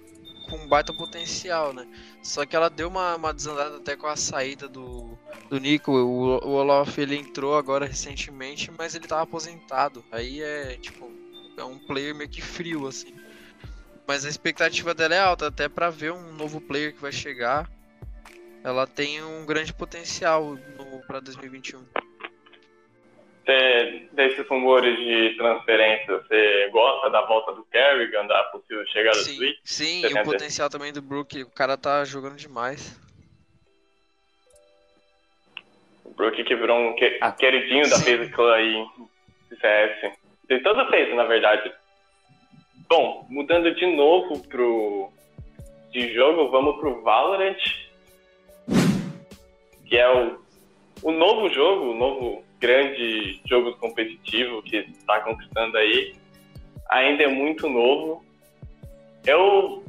com 0.50 0.67
baita 0.67 0.93
potencial, 0.93 1.74
né? 1.74 1.88
Só 2.21 2.45
que 2.45 2.55
ela 2.55 2.69
deu 2.69 2.88
uma, 2.88 3.15
uma 3.15 3.33
desandada 3.33 3.77
até 3.77 3.95
com 3.95 4.07
a 4.07 4.15
saída 4.15 4.67
do, 4.67 5.17
do 5.50 5.59
Nico, 5.59 5.91
o, 5.91 6.38
o 6.45 6.51
Olaf 6.51 6.97
ele 6.97 7.15
entrou 7.15 7.55
agora 7.55 7.85
recentemente, 7.85 8.71
mas 8.77 8.95
ele 8.95 9.07
tava 9.07 9.24
aposentado, 9.24 10.03
aí 10.12 10.41
é, 10.41 10.77
tipo, 10.81 11.12
é 11.57 11.63
um 11.63 11.77
player 11.77 12.13
meio 12.13 12.29
que 12.29 12.41
frio, 12.41 12.88
assim. 12.88 13.13
Mas 14.07 14.25
a 14.25 14.29
expectativa 14.29 14.93
dela 14.93 15.15
é 15.15 15.19
alta, 15.19 15.47
até 15.47 15.67
pra 15.67 15.89
ver 15.89 16.12
um 16.12 16.33
novo 16.33 16.62
player 16.62 16.93
que 16.93 17.01
vai 17.01 17.12
chegar. 17.12 17.69
Ela 18.63 18.85
tem 18.88 19.24
um 19.24 19.45
grande 19.45 19.74
potencial 19.74 20.57
pra 21.07 21.19
2021. 21.19 21.83
Você, 23.45 24.07
desses 24.12 24.47
rumores 24.47 24.97
de 24.97 25.35
transferência, 25.38 26.17
você 26.17 26.69
gosta 26.71 27.12
da 27.12 27.21
volta 27.27 27.53
do 27.53 27.63
Kerrigan, 27.65 28.25
da 28.25 28.43
possível 28.45 28.83
chegada 28.88 29.17
do 29.17 29.24
Sim, 29.24 29.35
Switch? 29.35 29.57
sim 29.63 30.01
Você 30.01 30.07
e 30.07 30.13
o 30.19 30.24
potencial 30.24 30.67
também 30.69 30.91
do 30.91 31.01
Brook, 31.01 31.43
o 31.43 31.50
cara 31.51 31.77
tá 31.77 32.03
jogando 32.05 32.38
demais. 32.38 33.00
O 36.03 36.09
Brook 36.12 36.43
que 36.43 36.55
virou 36.55 36.79
um 36.79 36.95
que- 36.95 37.19
Ah, 37.21 37.31
queridinho 37.31 37.88
da. 37.88 37.97
FaZe 38.00 38.29
Clan 38.31 38.53
aí 38.55 38.85
de 39.51 39.59
CS. 39.59 40.17
De 40.50 40.59
toda 40.62 40.81
a 40.83 40.89
FaZe, 40.89 41.13
na 41.13 41.25
verdade. 41.25 41.71
Bom, 42.88 43.25
mudando 43.30 43.74
de 43.74 43.86
novo 43.96 44.39
pro 44.48 45.10
de 45.92 46.13
jogo, 46.13 46.50
vamos 46.50 46.77
pro 46.77 47.01
Valorant. 47.01 47.58
Que 49.86 49.98
é 49.98 50.10
o, 50.10 50.39
o 51.01 51.12
novo 51.12 51.50
jogo, 51.50 51.92
o 51.92 51.96
novo 51.96 52.44
grande 52.60 53.39
jogo 53.46 53.75
competitivo 53.77 54.62
que 54.63 54.77
está 54.77 55.22
conquistando 55.22 55.77
aí. 55.77 56.15
Ainda 56.89 57.24
é 57.24 57.27
muito 57.27 57.70
novo. 57.70 58.24
Eu, 59.25 59.84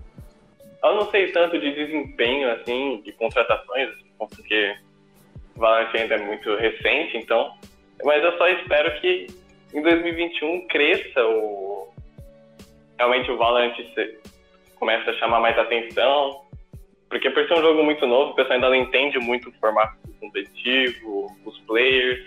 eu 0.82 0.94
não 0.94 1.10
sei 1.10 1.32
tanto 1.32 1.58
de 1.58 1.74
desempenho, 1.74 2.50
assim, 2.52 3.02
de 3.04 3.12
contratações, 3.12 3.90
porque 4.18 4.76
o 5.56 5.60
Valorant 5.60 5.94
ainda 5.94 6.14
é 6.14 6.24
muito 6.24 6.54
recente, 6.56 7.16
então. 7.16 7.52
Mas 8.04 8.22
eu 8.22 8.36
só 8.38 8.48
espero 8.48 9.00
que 9.00 9.26
em 9.74 9.82
2021 9.82 10.66
cresça 10.68 11.26
o. 11.26 11.75
Realmente 12.98 13.30
o 13.30 13.36
Valorant 13.36 13.74
comece 14.76 15.10
a 15.10 15.14
chamar 15.14 15.40
mais 15.40 15.58
atenção. 15.58 16.42
Porque 17.08 17.30
por 17.30 17.46
ser 17.46 17.54
um 17.54 17.62
jogo 17.62 17.84
muito 17.84 18.06
novo, 18.06 18.32
o 18.32 18.34
pessoal 18.34 18.54
ainda 18.54 18.68
não 18.68 18.74
entende 18.74 19.18
muito 19.18 19.48
o 19.48 19.52
formato 19.54 19.96
competitivo, 20.20 21.36
os 21.44 21.58
players. 21.60 22.24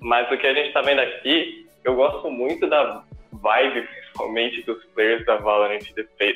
Mas 0.00 0.30
o 0.30 0.36
que 0.36 0.46
a 0.46 0.54
gente 0.54 0.72
tá 0.72 0.82
vendo 0.82 1.00
aqui, 1.00 1.66
eu 1.84 1.94
gosto 1.94 2.30
muito 2.30 2.68
da 2.68 3.02
vibe, 3.32 3.82
principalmente 3.82 4.62
dos 4.62 4.84
players 4.86 5.24
da 5.24 5.36
Valorant 5.36 5.80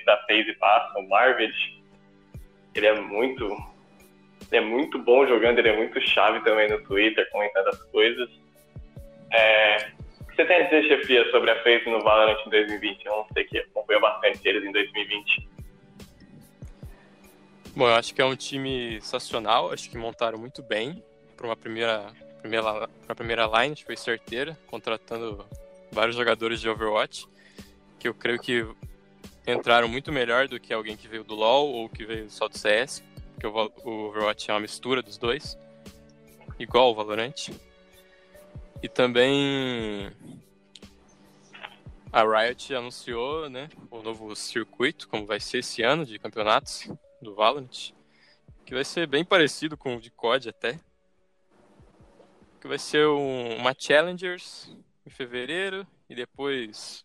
da 0.04 0.16
FaZe 0.26 0.52
passam. 0.58 1.02
O 1.02 1.08
Marvel, 1.08 1.50
ele 2.74 2.86
é 2.86 2.94
muito 2.94 3.44
ele 4.50 4.64
é 4.64 4.66
muito 4.66 4.98
bom 4.98 5.26
jogando, 5.26 5.58
ele 5.58 5.68
é 5.68 5.76
muito 5.76 6.00
chave 6.00 6.40
também 6.40 6.68
no 6.70 6.80
Twitter, 6.82 7.28
comentando 7.30 7.68
as 7.68 7.82
coisas. 7.84 8.28
É, 9.32 9.90
você 10.36 10.44
tem 10.44 10.56
a 10.56 10.62
dizer, 10.64 10.84
chefia, 10.86 11.30
sobre 11.30 11.50
a 11.50 11.62
FaZe 11.62 11.86
no 11.86 12.02
Valorant 12.02 12.38
em 12.46 12.50
2020? 12.50 13.06
Eu 13.06 13.16
não 13.16 13.26
sei 13.32 13.44
que 13.44 13.58
acompanhou 13.58 14.02
bastante 14.02 14.46
eles 14.46 14.62
em 14.64 14.70
2020. 14.70 15.48
Bom, 17.74 17.88
eu 17.88 17.94
acho 17.94 18.14
que 18.14 18.20
é 18.20 18.24
um 18.24 18.36
time 18.36 19.00
sensacional, 19.00 19.72
acho 19.72 19.88
que 19.88 19.96
montaram 19.96 20.38
muito 20.38 20.62
bem 20.62 21.02
para 21.36 21.46
uma 21.46 21.56
primeira, 21.56 22.12
primeira, 22.40 22.88
pra 23.06 23.14
primeira 23.14 23.46
line, 23.46 23.72
acho 23.72 23.82
que 23.82 23.86
foi 23.86 23.96
certeira, 23.96 24.56
contratando 24.66 25.44
vários 25.90 26.16
jogadores 26.16 26.60
de 26.60 26.68
Overwatch, 26.68 27.26
que 27.98 28.06
eu 28.06 28.14
creio 28.14 28.38
que 28.38 28.66
entraram 29.46 29.88
muito 29.88 30.12
melhor 30.12 30.48
do 30.48 30.60
que 30.60 30.72
alguém 30.72 30.96
que 30.96 31.08
veio 31.08 31.24
do 31.24 31.34
LoL 31.34 31.72
ou 31.72 31.88
que 31.88 32.04
veio 32.04 32.28
só 32.28 32.46
do 32.46 32.58
CS, 32.58 33.02
porque 33.34 33.46
o 33.46 33.90
Overwatch 34.08 34.50
é 34.50 34.54
uma 34.54 34.60
mistura 34.60 35.02
dos 35.02 35.16
dois, 35.16 35.58
igual 36.58 36.90
o 36.90 36.94
Valorant. 36.94 37.50
E 38.86 38.88
também 38.88 40.12
a 42.12 42.22
Riot 42.22 42.72
anunciou, 42.72 43.50
né, 43.50 43.68
o 43.90 44.00
novo 44.00 44.36
circuito, 44.36 45.08
como 45.08 45.26
vai 45.26 45.40
ser 45.40 45.58
esse 45.58 45.82
ano 45.82 46.06
de 46.06 46.20
campeonatos 46.20 46.88
do 47.20 47.34
Valorant, 47.34 47.92
que 48.64 48.74
vai 48.74 48.84
ser 48.84 49.08
bem 49.08 49.24
parecido 49.24 49.76
com 49.76 49.96
o 49.96 50.00
de 50.00 50.08
COD 50.12 50.50
até. 50.50 50.78
Que 52.60 52.68
vai 52.68 52.78
ser 52.78 53.08
um- 53.08 53.56
uma 53.56 53.74
Challengers 53.76 54.70
em 55.04 55.10
fevereiro 55.10 55.84
e 56.08 56.14
depois 56.14 57.04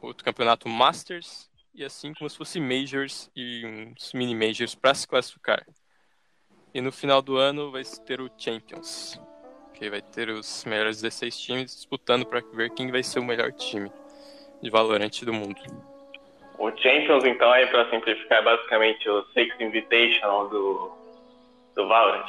outro 0.00 0.24
campeonato 0.24 0.68
Masters 0.68 1.48
e 1.72 1.84
assim 1.84 2.12
como 2.14 2.28
se 2.28 2.36
fosse 2.36 2.58
Majors 2.58 3.30
e 3.36 3.64
uns 3.64 4.12
mini 4.12 4.34
Majors 4.34 4.74
para 4.74 4.92
se 4.92 5.06
classificar. 5.06 5.64
E 6.74 6.80
no 6.80 6.90
final 6.90 7.22
do 7.22 7.36
ano 7.36 7.70
vai 7.70 7.84
ter 8.04 8.20
o 8.20 8.28
Champions, 8.36 9.20
que 9.74 9.90
vai 9.90 10.00
ter 10.00 10.30
os 10.30 10.64
melhores 10.64 11.02
16 11.02 11.38
times 11.38 11.74
disputando 11.74 12.24
para 12.24 12.40
ver 12.52 12.70
quem 12.70 12.90
vai 12.90 13.02
ser 13.02 13.18
o 13.18 13.24
melhor 13.24 13.52
time 13.52 13.90
de 14.62 14.70
Valorant 14.70 15.22
do 15.22 15.32
mundo. 15.32 15.60
O 16.58 16.70
Champions, 16.70 17.24
então, 17.24 17.50
aí 17.50 17.66
pra 17.66 17.90
simplificar, 17.90 18.38
é 18.38 18.42
basicamente 18.42 19.08
o 19.08 19.24
Six 19.32 19.60
Invitational 19.60 20.48
do, 20.48 20.92
do 21.74 21.88
Valorant. 21.88 22.26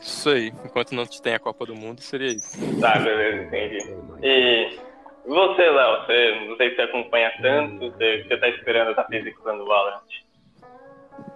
Isso 0.00 0.28
aí, 0.28 0.48
enquanto 0.64 0.94
não 0.94 1.06
tem 1.06 1.34
a 1.34 1.38
Copa 1.38 1.64
do 1.64 1.74
Mundo, 1.74 2.00
seria 2.00 2.32
isso. 2.32 2.58
Tá, 2.80 2.98
beleza, 2.98 3.44
entendi. 3.44 3.78
E 4.22 4.78
você, 5.24 5.70
Léo, 5.70 6.00
você, 6.04 6.46
não 6.48 6.56
sei 6.56 6.70
se 6.70 6.76
você 6.76 6.82
acompanha 6.82 7.32
tanto, 7.40 7.78
você, 7.78 8.24
você 8.24 8.36
tá 8.36 8.48
esperando 8.48 8.94
FaZe 8.94 9.30
Clan 9.32 9.56
do 9.56 9.66
Valorant. 9.66 10.02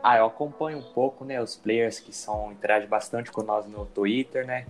Ah, 0.03 0.19
eu 0.19 0.27
acompanho 0.27 0.79
um 0.79 0.83
pouco, 0.83 1.25
né, 1.25 1.43
os 1.43 1.57
players 1.57 1.99
que 2.01 2.13
são 2.13 2.53
interagem 2.53 2.89
bastante 2.89 3.31
com 3.31 3.43
nós 3.43 3.67
no 3.67 3.87
Twitter, 3.87 4.47
né? 4.47 4.67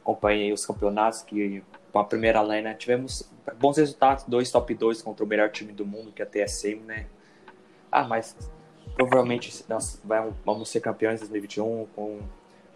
Acompanhei 0.00 0.52
os 0.52 0.64
campeonatos 0.64 1.22
que 1.22 1.62
com 1.92 1.98
a 1.98 2.04
primeira 2.04 2.40
lane, 2.40 2.62
né? 2.62 2.74
Tivemos 2.74 3.28
bons 3.58 3.76
resultados, 3.76 4.24
dois 4.24 4.50
top 4.50 4.74
2 4.74 5.02
contra 5.02 5.24
o 5.24 5.28
melhor 5.28 5.50
time 5.50 5.72
do 5.72 5.86
mundo, 5.86 6.12
que 6.12 6.22
é 6.22 6.24
a 6.24 6.28
TSM, 6.28 6.80
né? 6.84 7.06
Ah, 7.90 8.04
mas 8.04 8.36
provavelmente 8.94 9.64
nós 9.68 10.00
vamos 10.44 10.68
ser 10.68 10.80
campeões 10.80 11.20
em 11.20 11.26
2021, 11.26 11.86
com, 11.94 12.20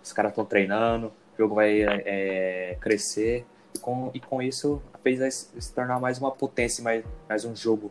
os 0.02 0.12
caras 0.12 0.32
estão 0.32 0.44
treinando, 0.44 1.08
o 1.08 1.38
jogo 1.38 1.54
vai 1.54 1.82
é, 1.82 2.76
crescer, 2.80 3.46
e 3.74 3.78
com, 3.78 4.10
e 4.12 4.20
com 4.20 4.42
isso 4.42 4.82
a 4.92 4.98
FaZe 4.98 5.18
vai 5.18 5.30
se 5.30 5.74
tornar 5.74 6.00
mais 6.00 6.18
uma 6.18 6.30
potência, 6.30 6.82
mais, 6.82 7.04
mais 7.28 7.44
um 7.44 7.54
jogo. 7.54 7.90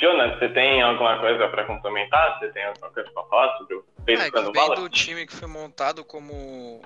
Jonas, 0.00 0.38
você 0.38 0.48
tem 0.50 0.82
alguma 0.82 1.18
coisa 1.20 1.48
para 1.48 1.64
complementar? 1.64 2.38
Você 2.38 2.48
tem 2.50 2.64
alguma 2.64 2.90
coisa 2.90 3.10
para 3.10 3.22
falar 3.24 3.58
sobre 3.58 3.74
o 3.74 3.84
FaZe 4.06 4.22
é, 4.22 4.30
vem 4.30 4.74
do 4.74 4.88
time 4.88 5.26
que 5.26 5.34
foi 5.34 5.48
montado 5.48 6.04
como 6.04 6.82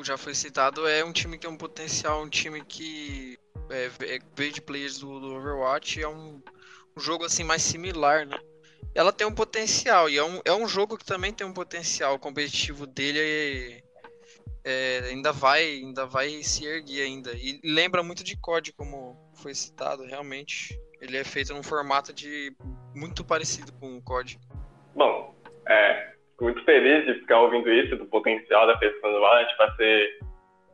já 0.00 0.18
foi 0.18 0.34
citado, 0.34 0.86
é 0.86 1.02
um 1.04 1.12
time 1.12 1.38
que 1.38 1.46
tem 1.46 1.50
um 1.50 1.56
potencial, 1.56 2.22
um 2.22 2.28
time 2.28 2.62
que 2.62 3.38
é, 3.70 3.86
é, 3.86 4.18
veio 4.36 4.52
de 4.52 4.60
players 4.60 4.98
do, 4.98 5.18
do 5.18 5.34
Overwatch 5.34 6.02
é 6.02 6.08
um, 6.08 6.42
um, 6.96 7.00
jogo 7.00 7.24
assim 7.24 7.42
mais 7.42 7.62
similar, 7.62 8.26
né? 8.26 8.38
Ela 8.94 9.12
tem 9.12 9.26
um 9.26 9.34
potencial 9.34 10.08
e 10.08 10.18
é 10.18 10.24
um, 10.24 10.40
é 10.44 10.52
um 10.52 10.68
jogo 10.68 10.98
que 10.98 11.04
também 11.04 11.32
tem 11.32 11.46
um 11.46 11.52
potencial. 11.52 12.14
O 12.14 12.18
competitivo 12.18 12.86
dele 12.86 13.82
é, 14.62 15.00
ainda 15.08 15.32
vai 15.32 15.62
ainda 15.62 16.06
vai 16.06 16.42
se 16.42 16.64
erguer 16.64 17.02
ainda. 17.02 17.32
E 17.32 17.60
lembra 17.64 18.02
muito 18.02 18.22
de 18.22 18.36
COD, 18.36 18.72
como 18.72 19.32
foi 19.34 19.54
citado, 19.54 20.04
realmente. 20.04 20.78
Ele 21.04 21.18
é 21.18 21.24
feito 21.24 21.52
num 21.52 21.62
formato 21.62 22.12
de 22.12 22.52
muito 22.94 23.24
parecido 23.24 23.72
com 23.74 23.96
o 23.96 24.02
COD. 24.02 24.38
Bom, 24.94 25.34
é, 25.68 26.14
Fico 26.34 26.44
muito 26.44 26.64
feliz 26.64 27.06
de 27.06 27.14
ficar 27.20 27.40
ouvindo 27.42 27.70
isso, 27.72 27.94
do 27.96 28.06
potencial 28.06 28.66
da 28.66 28.76
pessoa 28.76 29.12
do 29.12 29.20
Valorant 29.20 29.46
para 29.56 29.72
ser 29.76 30.18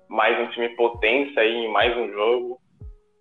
mais 0.09 0.41
um 0.41 0.51
time 0.53 0.71
potência 0.71 1.43
aí 1.43 1.55
em 1.55 1.69
mais 1.71 1.95
um 1.95 2.11
jogo, 2.11 2.59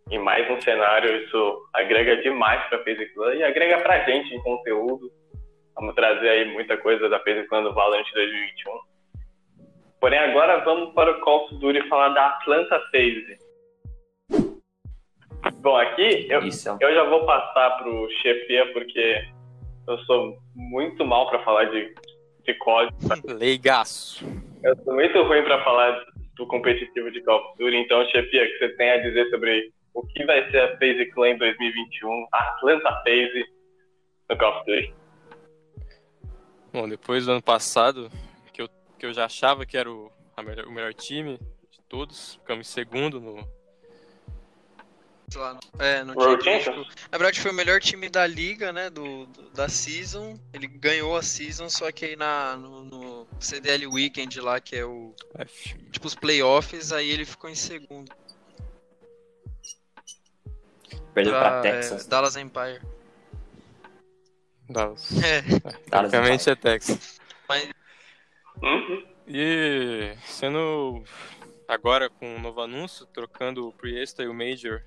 em 0.10 0.18
mais 0.20 0.50
um 0.50 0.62
cenário. 0.62 1.22
Isso 1.22 1.70
agrega 1.74 2.16
demais 2.22 2.66
para 2.70 2.80
a 2.80 2.84
FaZe 2.86 3.12
e 3.36 3.44
agrega 3.44 3.80
para 3.82 3.96
a 3.96 4.10
gente 4.10 4.34
em 4.34 4.42
conteúdo. 4.42 5.12
Vamos 5.76 5.94
trazer 5.96 6.30
aí 6.30 6.46
muita 6.54 6.78
coisa 6.78 7.10
da 7.10 7.20
FaZe 7.20 7.42
do 7.42 7.74
Valorant 7.74 8.10
2021. 8.14 8.72
Porém, 10.00 10.20
agora 10.20 10.64
vamos 10.64 10.94
para 10.94 11.12
o 11.12 11.20
Call 11.20 11.44
of 11.44 11.56
Duty 11.56 11.90
falar 11.90 12.10
da 12.10 12.28
Atlanta 12.28 12.80
FaZe. 12.90 13.38
Bom, 15.62 15.76
aqui 15.76 16.28
eu, 16.30 16.42
eu 16.42 16.94
já 16.96 17.04
vou 17.06 17.26
passar 17.26 17.72
para 17.78 17.90
o 17.90 18.10
Chefia 18.22 18.72
porque 18.74 19.28
eu 19.88 19.98
sou 20.00 20.38
muito 20.56 21.06
mal 21.06 21.30
para 21.30 21.44
falar 21.44 21.66
de 21.66 21.94
de 22.50 22.54
código. 22.56 22.98
Leigaço. 23.28 24.26
Eu 24.64 24.76
sou 24.84 24.94
muito 24.94 25.22
ruim 25.24 25.44
para 25.44 25.64
falar 25.64 26.04
do 26.36 26.48
competitivo 26.48 27.12
de 27.12 27.22
Call 27.22 27.40
of 27.40 27.58
Duty, 27.58 27.76
então, 27.76 28.06
chefia, 28.06 28.48
que 28.48 28.58
você 28.58 28.70
tem 28.76 28.92
a 28.92 28.98
dizer 28.98 29.30
sobre 29.30 29.72
o 29.94 30.06
que 30.08 30.26
vai 30.26 30.50
ser 30.50 30.60
a 30.60 30.78
FaZe 30.78 31.06
Clan 31.12 31.38
2021, 31.38 32.28
a 32.32 32.38
Atlanta 32.38 33.04
FaZe 33.04 33.46
no 34.30 34.38
Call 34.38 34.58
of 34.58 34.66
Duty. 34.66 34.94
Bom, 36.72 36.88
depois 36.88 37.26
do 37.26 37.32
ano 37.32 37.42
passado, 37.42 38.10
que 38.54 38.62
eu, 38.62 38.70
que 38.98 39.06
eu 39.06 39.14
já 39.14 39.26
achava 39.26 39.66
que 39.66 39.78
era 39.78 39.92
o, 39.92 40.12
melhor, 40.44 40.66
o 40.66 40.72
melhor 40.72 40.94
time 40.94 41.38
de 41.38 41.82
todos, 41.88 42.36
ficamos 42.36 42.68
em 42.68 42.72
segundo 42.72 43.20
no, 43.20 43.48
lá 45.38 45.54
no, 45.54 45.60
é, 45.84 46.04
no 46.04 46.14
time, 46.38 46.88
Na 47.12 47.18
verdade 47.18 47.40
foi 47.40 47.52
o 47.52 47.54
melhor 47.54 47.80
time 47.80 48.10
da 48.10 48.26
liga, 48.26 48.72
né? 48.72 48.90
Do, 48.90 49.26
do, 49.28 49.50
da 49.52 49.70
season. 49.70 50.40
Ele 50.54 50.68
ganhou 50.68 51.16
a 51.16 51.22
season, 51.22 51.70
só 51.70 51.92
que 51.92 52.06
aí 52.06 52.16
na, 52.16 52.56
no, 52.56 52.84
no 52.84 53.28
CDL 53.40 53.88
Weekend 53.88 54.40
lá, 54.42 54.60
que 54.60 54.76
é 54.76 54.86
o. 54.86 55.14
F. 55.38 55.76
Tipo 55.92 56.08
os 56.08 56.16
playoffs, 56.16 56.92
aí 56.92 57.10
ele 57.10 57.26
ficou 57.26 57.50
em 57.50 57.56
segundo. 57.56 58.12
Perdeu 61.14 61.34
pra, 61.34 61.50
pra 61.50 61.62
Texas. 61.62 62.06
É, 62.06 62.10
Dallas 62.10 62.36
Empire. 62.36 62.82
Dallas. 64.70 65.10
É. 65.24 65.42
Basicamente 65.90 66.50
é 66.50 66.56
Texas. 66.56 67.20
Mas... 67.48 67.70
Uhum. 68.62 69.06
E 69.28 70.16
sendo 70.26 71.04
agora 71.68 72.10
com 72.10 72.36
um 72.36 72.42
novo 72.42 72.62
anúncio, 72.62 73.06
trocando 73.06 73.68
o 73.68 73.72
Priesta 73.72 74.24
e 74.24 74.28
o 74.28 74.34
Major 74.34 74.82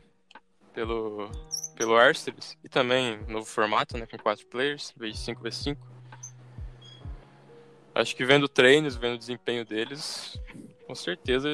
pelo, 0.74 1.30
pelo 1.76 1.96
Arceus 1.96 2.56
e 2.62 2.68
também 2.68 3.18
novo 3.28 3.46
formato, 3.46 3.96
né, 3.96 4.06
com 4.06 4.18
4 4.18 4.46
players, 4.46 4.92
vez 4.96 5.16
5v5. 5.16 5.76
Acho 7.94 8.16
que 8.16 8.24
vendo 8.24 8.48
treinos, 8.48 8.96
vendo 8.96 9.14
o 9.14 9.18
desempenho 9.18 9.64
deles, 9.64 10.38
com 10.86 10.94
certeza 10.94 11.48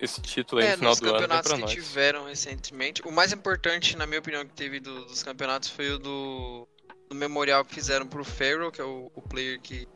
esse 0.00 0.20
título 0.20 0.60
aí 0.60 0.68
é, 0.68 0.70
no 0.72 0.78
final 0.78 0.96
do 0.96 1.14
ano 1.14 1.42
pra 1.42 1.58
nós. 1.58 1.74
que 1.74 1.80
tiveram 1.80 2.26
recentemente, 2.26 3.02
o 3.02 3.12
mais 3.12 3.32
importante, 3.32 3.96
na 3.96 4.06
minha 4.06 4.20
opinião, 4.20 4.44
que 4.44 4.52
teve 4.52 4.80
do, 4.80 5.04
dos 5.04 5.22
campeonatos 5.22 5.68
foi 5.68 5.90
o 5.90 5.98
do, 5.98 6.68
do 7.08 7.14
memorial 7.14 7.64
que 7.64 7.74
fizeram 7.74 8.06
pro 8.06 8.24
Pharaoh, 8.24 8.70
que 8.70 8.80
é 8.80 8.84
o, 8.84 9.10
o 9.14 9.22
player 9.22 9.60
que, 9.60 9.88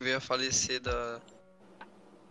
veio 0.00 0.16
a 0.16 0.20
falecer 0.20 0.80
da, 0.80 1.20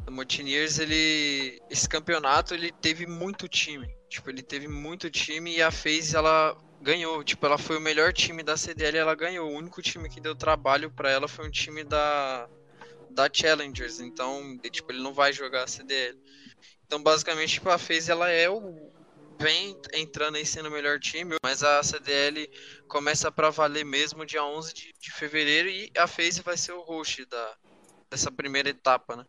do 0.05 0.11
Mutineers, 0.11 0.79
ele 0.79 1.61
esse 1.69 1.87
campeonato 1.87 2.53
ele 2.53 2.71
teve 2.71 3.05
muito 3.05 3.47
time. 3.47 3.93
Tipo, 4.11 4.29
ele 4.29 4.43
teve 4.43 4.67
muito 4.67 5.09
time 5.09 5.55
e 5.55 5.61
a 5.61 5.71
FaZe 5.71 6.17
ela 6.17 6.53
ganhou. 6.81 7.23
Tipo, 7.23 7.45
ela 7.45 7.57
foi 7.57 7.77
o 7.77 7.81
melhor 7.81 8.11
time 8.11 8.43
da 8.43 8.57
CDL, 8.57 8.97
ela 8.97 9.15
ganhou. 9.15 9.49
O 9.49 9.55
único 9.55 9.81
time 9.81 10.09
que 10.09 10.19
deu 10.19 10.35
trabalho 10.35 10.91
para 10.91 11.09
ela 11.09 11.29
foi 11.29 11.47
um 11.47 11.51
time 11.51 11.85
da 11.85 12.49
da 13.09 13.29
Challengers. 13.31 14.01
Então, 14.01 14.57
tipo, 14.69 14.91
ele 14.91 15.01
não 15.01 15.13
vai 15.13 15.31
jogar 15.31 15.63
a 15.63 15.67
CDL. 15.67 16.19
Então, 16.85 17.01
basicamente, 17.01 17.53
tipo, 17.53 17.69
a 17.69 17.77
FaZe 17.77 18.11
ela 18.11 18.29
é 18.29 18.49
o 18.49 18.91
vem 19.39 19.75
entrando 19.93 20.35
aí 20.35 20.45
sendo 20.45 20.67
o 20.67 20.71
melhor 20.71 20.99
time, 20.99 21.35
mas 21.43 21.63
a 21.63 21.81
CDL 21.81 22.47
começa 22.87 23.31
para 23.31 23.49
valer 23.49 23.85
mesmo 23.85 24.25
dia 24.25 24.43
11 24.43 24.73
de, 24.73 24.93
de 24.99 25.11
fevereiro 25.11 25.67
e 25.69 25.89
a 25.97 26.05
FaZe 26.05 26.43
vai 26.43 26.57
ser 26.57 26.73
o 26.73 26.81
host 26.81 27.25
da 27.25 27.57
dessa 28.09 28.29
primeira 28.29 28.69
etapa, 28.69 29.15
né? 29.15 29.25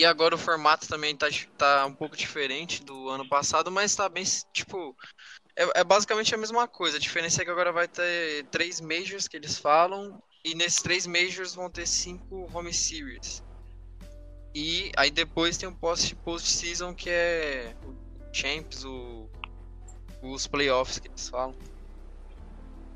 E 0.00 0.04
agora 0.06 0.34
o 0.34 0.38
formato 0.38 0.88
também 0.88 1.14
tá, 1.14 1.26
tá 1.58 1.84
um 1.84 1.92
pouco 1.92 2.16
diferente 2.16 2.82
do 2.82 3.10
ano 3.10 3.28
passado, 3.28 3.70
mas 3.70 3.94
tá 3.94 4.08
bem, 4.08 4.24
tipo, 4.50 4.96
é, 5.54 5.80
é, 5.80 5.84
basicamente 5.84 6.34
a 6.34 6.38
mesma 6.38 6.66
coisa. 6.66 6.96
A 6.96 7.00
diferença 7.00 7.42
é 7.42 7.44
que 7.44 7.50
agora 7.50 7.70
vai 7.70 7.86
ter 7.86 8.46
três 8.46 8.80
majors 8.80 9.28
que 9.28 9.36
eles 9.36 9.58
falam, 9.58 10.18
e 10.42 10.54
nesses 10.54 10.80
três 10.80 11.06
majors 11.06 11.54
vão 11.54 11.68
ter 11.68 11.86
cinco 11.86 12.48
home 12.50 12.72
series. 12.72 13.44
E 14.54 14.90
aí 14.96 15.10
depois 15.10 15.58
tem 15.58 15.68
o 15.68 15.74
post 15.76 16.16
post 16.16 16.48
season 16.48 16.94
que 16.94 17.10
é 17.10 17.76
o 17.84 17.94
champs, 18.34 18.84
o, 18.86 19.28
os 20.22 20.46
playoffs 20.46 20.98
que 20.98 21.08
eles 21.08 21.28
falam. 21.28 21.54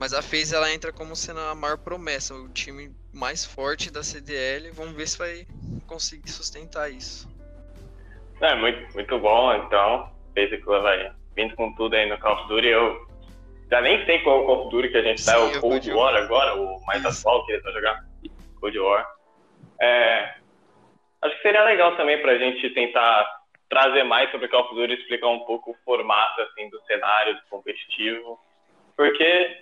Mas 0.01 0.14
a 0.14 0.23
FaZe 0.23 0.55
ela 0.55 0.73
entra 0.73 0.90
como 0.90 1.14
sendo 1.14 1.40
a 1.40 1.55
maior 1.55 1.77
promessa, 1.77 2.35
o 2.35 2.49
time 2.49 2.97
mais 3.12 3.45
forte 3.45 3.90
da 3.90 4.03
CDL. 4.03 4.71
Vamos 4.71 4.97
ver 4.97 5.07
se 5.07 5.19
vai 5.19 5.47
conseguir 5.85 6.31
sustentar 6.31 6.90
isso. 6.90 7.29
É, 8.40 8.55
muito, 8.57 8.92
muito 8.94 9.18
bom, 9.18 9.55
então. 9.55 10.12
FaZe 10.35 10.59
Clan 10.59 10.83
vai 10.83 11.12
vindo 11.37 11.55
com 11.55 11.73
tudo 11.75 11.94
aí 11.94 12.09
no 12.09 12.18
Call 12.18 12.35
of 12.35 12.49
Duty. 12.49 12.66
Eu 12.66 13.07
já 13.70 13.81
nem 13.81 14.05
sei 14.05 14.18
qual 14.20 14.38
é 14.38 14.42
o 14.42 14.47
Call 14.47 14.61
of 14.62 14.70
Duty 14.70 14.88
que 14.88 14.97
a 14.97 15.03
gente 15.03 15.25
tá, 15.25 15.38
o 15.38 15.61
Cold 15.61 15.92
War 15.92 16.14
agora, 16.14 16.55
o 16.55 16.85
mais 16.85 17.05
isso. 17.05 17.20
atual 17.29 17.44
que 17.47 17.53
eles 17.53 17.62
vão 17.62 17.73
jogar. 17.73 18.05
Cold 18.61 18.79
War. 18.79 19.07
É, 19.81 20.35
acho 21.23 21.37
que 21.37 21.42
seria 21.42 21.64
legal 21.64 21.97
também 21.97 22.20
pra 22.20 22.38
gente 22.38 22.70
tentar 22.70 23.42
trazer 23.68 24.05
mais 24.05 24.31
sobre 24.31 24.49
Call 24.49 24.64
of 24.64 24.75
Duty, 24.75 24.94
explicar 24.94 25.29
um 25.29 25.40
pouco 25.40 25.70
o 25.70 25.77
formato 25.85 26.40
assim, 26.42 26.68
do 26.70 26.81
cenário 26.83 27.35
do 27.35 27.42
competitivo. 27.49 28.38
Porque 28.97 29.61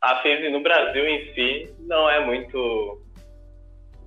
a 0.00 0.16
FaZe 0.22 0.48
no 0.50 0.60
Brasil 0.60 1.06
em 1.06 1.34
si 1.34 1.74
não 1.80 2.08
é 2.10 2.20
muito 2.20 3.00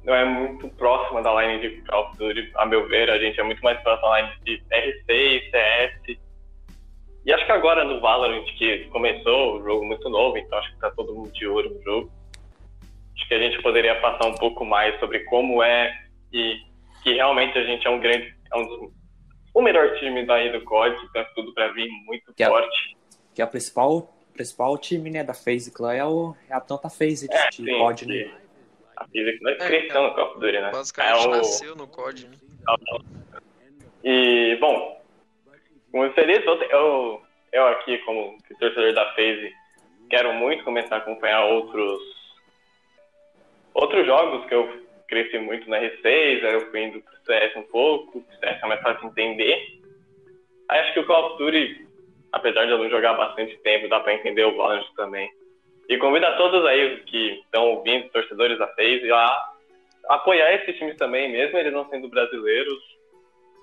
não 0.06 0.13
é 0.13 0.24
muito 0.24 0.70
próxima 0.70 1.22
da 1.22 1.34
line 1.41 1.60
de 1.60 1.82
Call 1.82 2.10
of 2.10 2.18
Duty, 2.18 2.52
a 2.56 2.65
meu 2.65 2.88
ver, 2.88 3.10
a 3.10 3.18
gente 3.18 3.39
é 3.39 3.44
muito 3.44 3.62
mais 3.63 3.82
próxima 3.82 4.10
da 4.10 4.22
line 4.22 4.34
de 4.44 4.63
R6, 4.72 5.52
CS. 5.52 6.20
E 7.26 7.34
acho 7.34 7.46
que 7.46 7.52
agora 7.52 7.84
no 7.84 8.00
Valorant, 8.00 8.46
que 8.56 8.86
começou 8.89 9.56
o 9.56 9.63
jogo 9.63 9.84
muito 9.84 10.08
novo, 10.10 10.38
então 10.38 10.60
acho 10.60 10.72
que 10.72 10.80
tá 10.80 10.91
todo 10.91 11.13
mundo 11.13 11.32
de 11.32 11.48
olho 11.48 11.72
no 11.72 11.82
jogo. 11.82 12.12
Acho 13.15 13.28
que 13.28 13.34
a 13.34 13.39
gente 13.39 13.62
poderia 13.63 14.00
passar 14.00 14.28
um 14.28 14.36
pouco 14.36 14.63
mais 14.63 15.00
sobre 15.00 15.22
como 15.22 15.63
é 15.63 15.91
e 16.32 16.60
que 17.02 17.13
realmente 17.13 17.58
a 17.58 17.63
gente 17.63 17.88
é 17.88 17.89
um 17.89 18.00
grande, 18.00 18.36
é 18.54 18.58
um 18.58 18.68
dos, 18.68 18.91
o 19.56 19.62
melhor 19.62 19.98
time 19.98 20.24
daí 20.26 20.52
do 20.52 20.63
COD, 20.65 20.96
então 21.10 21.26
tudo 21.34 21.52
para 21.54 21.70
vir 21.70 21.89
muito 22.06 22.32
que 22.34 22.46
forte. 22.46 22.91
É, 22.91 23.15
que 23.34 23.41
é 23.41 23.46
a 23.46 23.48
principal 23.48 24.12
principal 24.34 24.78
time 24.78 25.10
né, 25.10 25.24
da 25.24 25.34
FaZe 25.34 25.72
Clan 25.72 25.94
é, 25.94 26.06
o, 26.06 26.36
é 26.50 26.54
a 26.54 26.58
Atlanta 26.58 26.89
FaZe 26.89 27.28
de, 27.28 27.34
é, 27.34 27.50
de 27.50 27.56
sim, 27.56 27.78
COD, 27.78 28.06
né? 28.06 28.44
A 28.97 29.05
FaZe 29.05 29.39
Clan 29.39 29.51
é, 29.51 29.55
cresceu 29.55 30.03
no 30.03 30.13
Call 30.13 30.31
of 30.31 30.39
Duty, 30.39 30.60
né? 30.60 30.71
Basicamente 30.71 31.25
é 31.25 31.27
o... 31.27 31.31
nasceu 31.31 31.75
no 31.75 31.88
COD, 31.88 32.27
né? 32.27 32.38
E, 34.03 34.58
bom, 34.60 35.01
muito 35.93 36.13
feliz, 36.13 36.43
eu, 36.45 37.21
eu 37.51 37.67
aqui 37.67 37.97
como 37.99 38.38
torcedor 38.60 38.93
da 38.93 39.13
FaZe 39.13 39.53
quero 40.10 40.34
muito 40.34 40.63
começar 40.63 40.95
a 40.95 40.97
acompanhar 40.99 41.45
outros 41.45 41.99
outros 43.73 44.05
jogos 44.05 44.45
que 44.47 44.53
eu 44.53 44.86
cresci 45.08 45.38
muito 45.38 45.69
na 45.69 45.79
R6, 45.79 46.05
aí 46.05 46.53
eu 46.53 46.71
fui 46.71 46.84
indo 46.84 47.01
pro 47.01 47.25
CS 47.25 47.55
um 47.58 47.63
pouco, 47.63 48.19
o 48.19 48.39
CS 48.39 48.63
é 48.63 48.67
mais 48.67 48.81
fácil 48.81 49.10
de 49.10 49.21
entender. 49.21 49.79
Acho 50.69 50.93
que 50.93 50.99
o 50.99 51.05
Call 51.05 51.34
of 51.34 51.38
Duty, 51.38 51.88
apesar 52.31 52.65
de 52.65 52.71
eu 52.71 52.77
não 52.77 52.89
jogar 52.89 53.13
bastante 53.13 53.55
tempo, 53.58 53.89
dá 53.89 53.99
pra 53.99 54.13
entender 54.13 54.45
o 54.45 54.55
Valorant 54.55 54.86
também. 54.95 55.29
E 55.88 55.98
convido 55.98 56.26
a 56.26 56.36
todos 56.36 56.65
aí 56.65 56.98
que 57.06 57.41
estão 57.43 57.63
ouvindo, 57.67 58.10
torcedores 58.10 58.58
da 58.58 58.67
FaZe, 58.67 59.12
a 59.12 59.52
apoiar 60.10 60.54
esses 60.54 60.78
times 60.78 60.98
também, 60.98 61.32
mesmo 61.32 61.58
eles 61.58 61.74
não 61.74 61.88
sendo 61.89 62.10
brasileiros. 62.10 62.80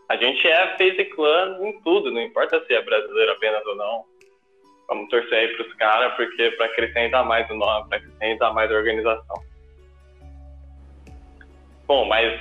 A 0.08 0.16
gente 0.16 0.46
é 0.46 0.76
FaZe 0.76 1.04
Clan 1.06 1.58
em 1.62 1.80
tudo, 1.80 2.10
não 2.10 2.20
importa 2.20 2.64
se 2.64 2.74
é 2.74 2.82
brasileiro 2.82 3.32
apenas 3.32 3.64
ou 3.66 3.76
não. 3.76 4.04
Vamos 4.88 5.08
torcer 5.08 5.38
aí 5.38 5.48
pros 5.56 5.72
caras, 5.74 6.14
porque 6.14 6.50
para 6.52 6.68
crescer 6.68 6.98
ainda 6.98 7.24
mais 7.24 7.48
o 7.50 7.54
nome, 7.54 7.88
para 7.88 8.00
crescer 8.00 8.24
ainda 8.24 8.52
mais 8.52 8.70
a 8.70 8.74
organização. 8.74 9.42
Bom, 11.86 12.04
mas 12.06 12.40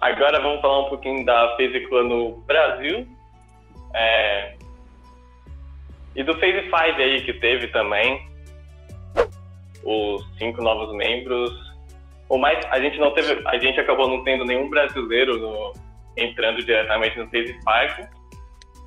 agora 0.00 0.40
vamos 0.40 0.60
falar 0.60 0.80
um 0.80 0.88
pouquinho 0.88 1.24
da 1.24 1.56
FaZe 1.56 1.80
Clan 1.86 2.04
no 2.04 2.36
Brasil. 2.42 3.06
É... 3.94 4.54
E 6.16 6.22
do 6.22 6.34
Phase 6.34 6.62
5 6.62 6.74
aí 6.76 7.22
que 7.24 7.34
teve 7.34 7.68
também. 7.68 8.29
Os 9.84 10.24
cinco 10.38 10.62
novos 10.62 10.94
membros. 10.94 11.50
O 12.28 12.38
mais, 12.38 12.64
a 12.70 12.80
gente 12.80 12.98
não 12.98 13.12
teve. 13.12 13.42
A 13.46 13.58
gente 13.58 13.80
acabou 13.80 14.08
não 14.08 14.22
tendo 14.22 14.44
nenhum 14.44 14.68
brasileiro 14.68 15.38
no, 15.38 15.72
entrando 16.16 16.64
diretamente 16.64 17.18
no 17.18 17.28
Phase 17.28 17.58
5. 17.98 18.20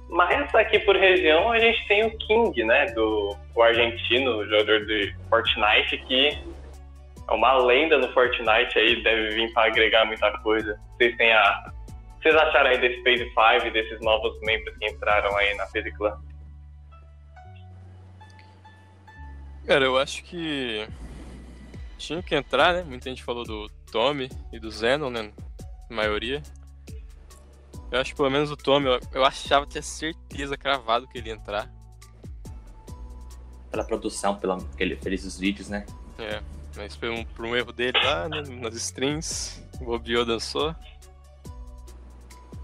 Mas 0.10 0.54
aqui 0.54 0.80
por 0.80 0.96
região 0.96 1.52
a 1.52 1.60
gente 1.60 1.88
tem 1.88 2.06
o 2.06 2.18
King, 2.20 2.64
né? 2.64 2.86
Do 2.88 3.36
o 3.56 3.62
argentino, 3.62 4.46
jogador 4.46 4.86
de 4.86 5.16
Fortnite, 5.30 5.98
que 6.08 6.38
é 7.30 7.34
uma 7.34 7.58
lenda 7.58 7.98
no 7.98 8.12
Fortnite 8.14 8.78
aí, 8.78 9.02
deve 9.02 9.30
vir 9.30 9.54
para 9.54 9.68
agregar 9.68 10.06
muita 10.06 10.32
coisa. 10.40 10.80
Vocês 10.98 11.16
têm 11.18 11.32
a. 11.32 11.72
Vocês 12.22 12.36
acharam 12.36 12.70
aí 12.70 12.78
desse 12.78 13.04
Phase 13.04 13.32
5, 13.62 13.74
desses 13.74 14.00
novos 14.02 14.40
membros 14.42 14.78
que 14.78 14.86
entraram 14.86 15.36
aí 15.38 15.56
na 15.56 15.66
Phase 15.68 15.92
Cara, 19.66 19.86
eu 19.86 19.98
acho 19.98 20.24
que 20.24 20.88
tinha 21.98 22.22
que 22.22 22.36
entrar, 22.36 22.74
né? 22.74 22.84
Muita 22.84 23.10
gente 23.10 23.24
falou 23.24 23.46
do 23.46 23.70
Tommy 23.92 24.30
e 24.52 24.60
do 24.60 24.70
Zenon, 24.70 25.10
né? 25.10 25.32
A 25.90 25.94
maioria. 25.94 26.44
Eu 27.90 28.02
acho 28.02 28.12
que 28.12 28.18
pelo 28.18 28.30
menos 28.30 28.52
o 28.52 28.58
Tommy, 28.58 28.88
eu, 28.88 29.00
eu 29.14 29.24
achava, 29.24 29.66
tinha 29.66 29.82
certeza 29.82 30.58
cravado 30.58 31.08
que 31.08 31.18
ele 31.18 31.30
ia 31.30 31.36
entrar. 31.36 31.72
Pela 33.72 33.86
produção, 33.86 34.36
pela 34.36 34.58
que 34.76 34.84
ele 34.84 34.98
fez 34.98 35.24
os 35.26 35.40
vídeos, 35.40 35.70
né? 35.70 35.86
É, 36.18 36.42
mas 36.76 36.94
foi 36.96 37.10
um, 37.10 37.24
por 37.24 37.46
um 37.46 37.56
erro 37.56 37.72
dele 37.72 37.98
lá, 38.04 38.28
né? 38.28 38.42
Nas 38.60 38.76
strings, 38.76 39.64
o 39.80 39.86
Bobiô 39.86 40.26
dançou. 40.26 40.76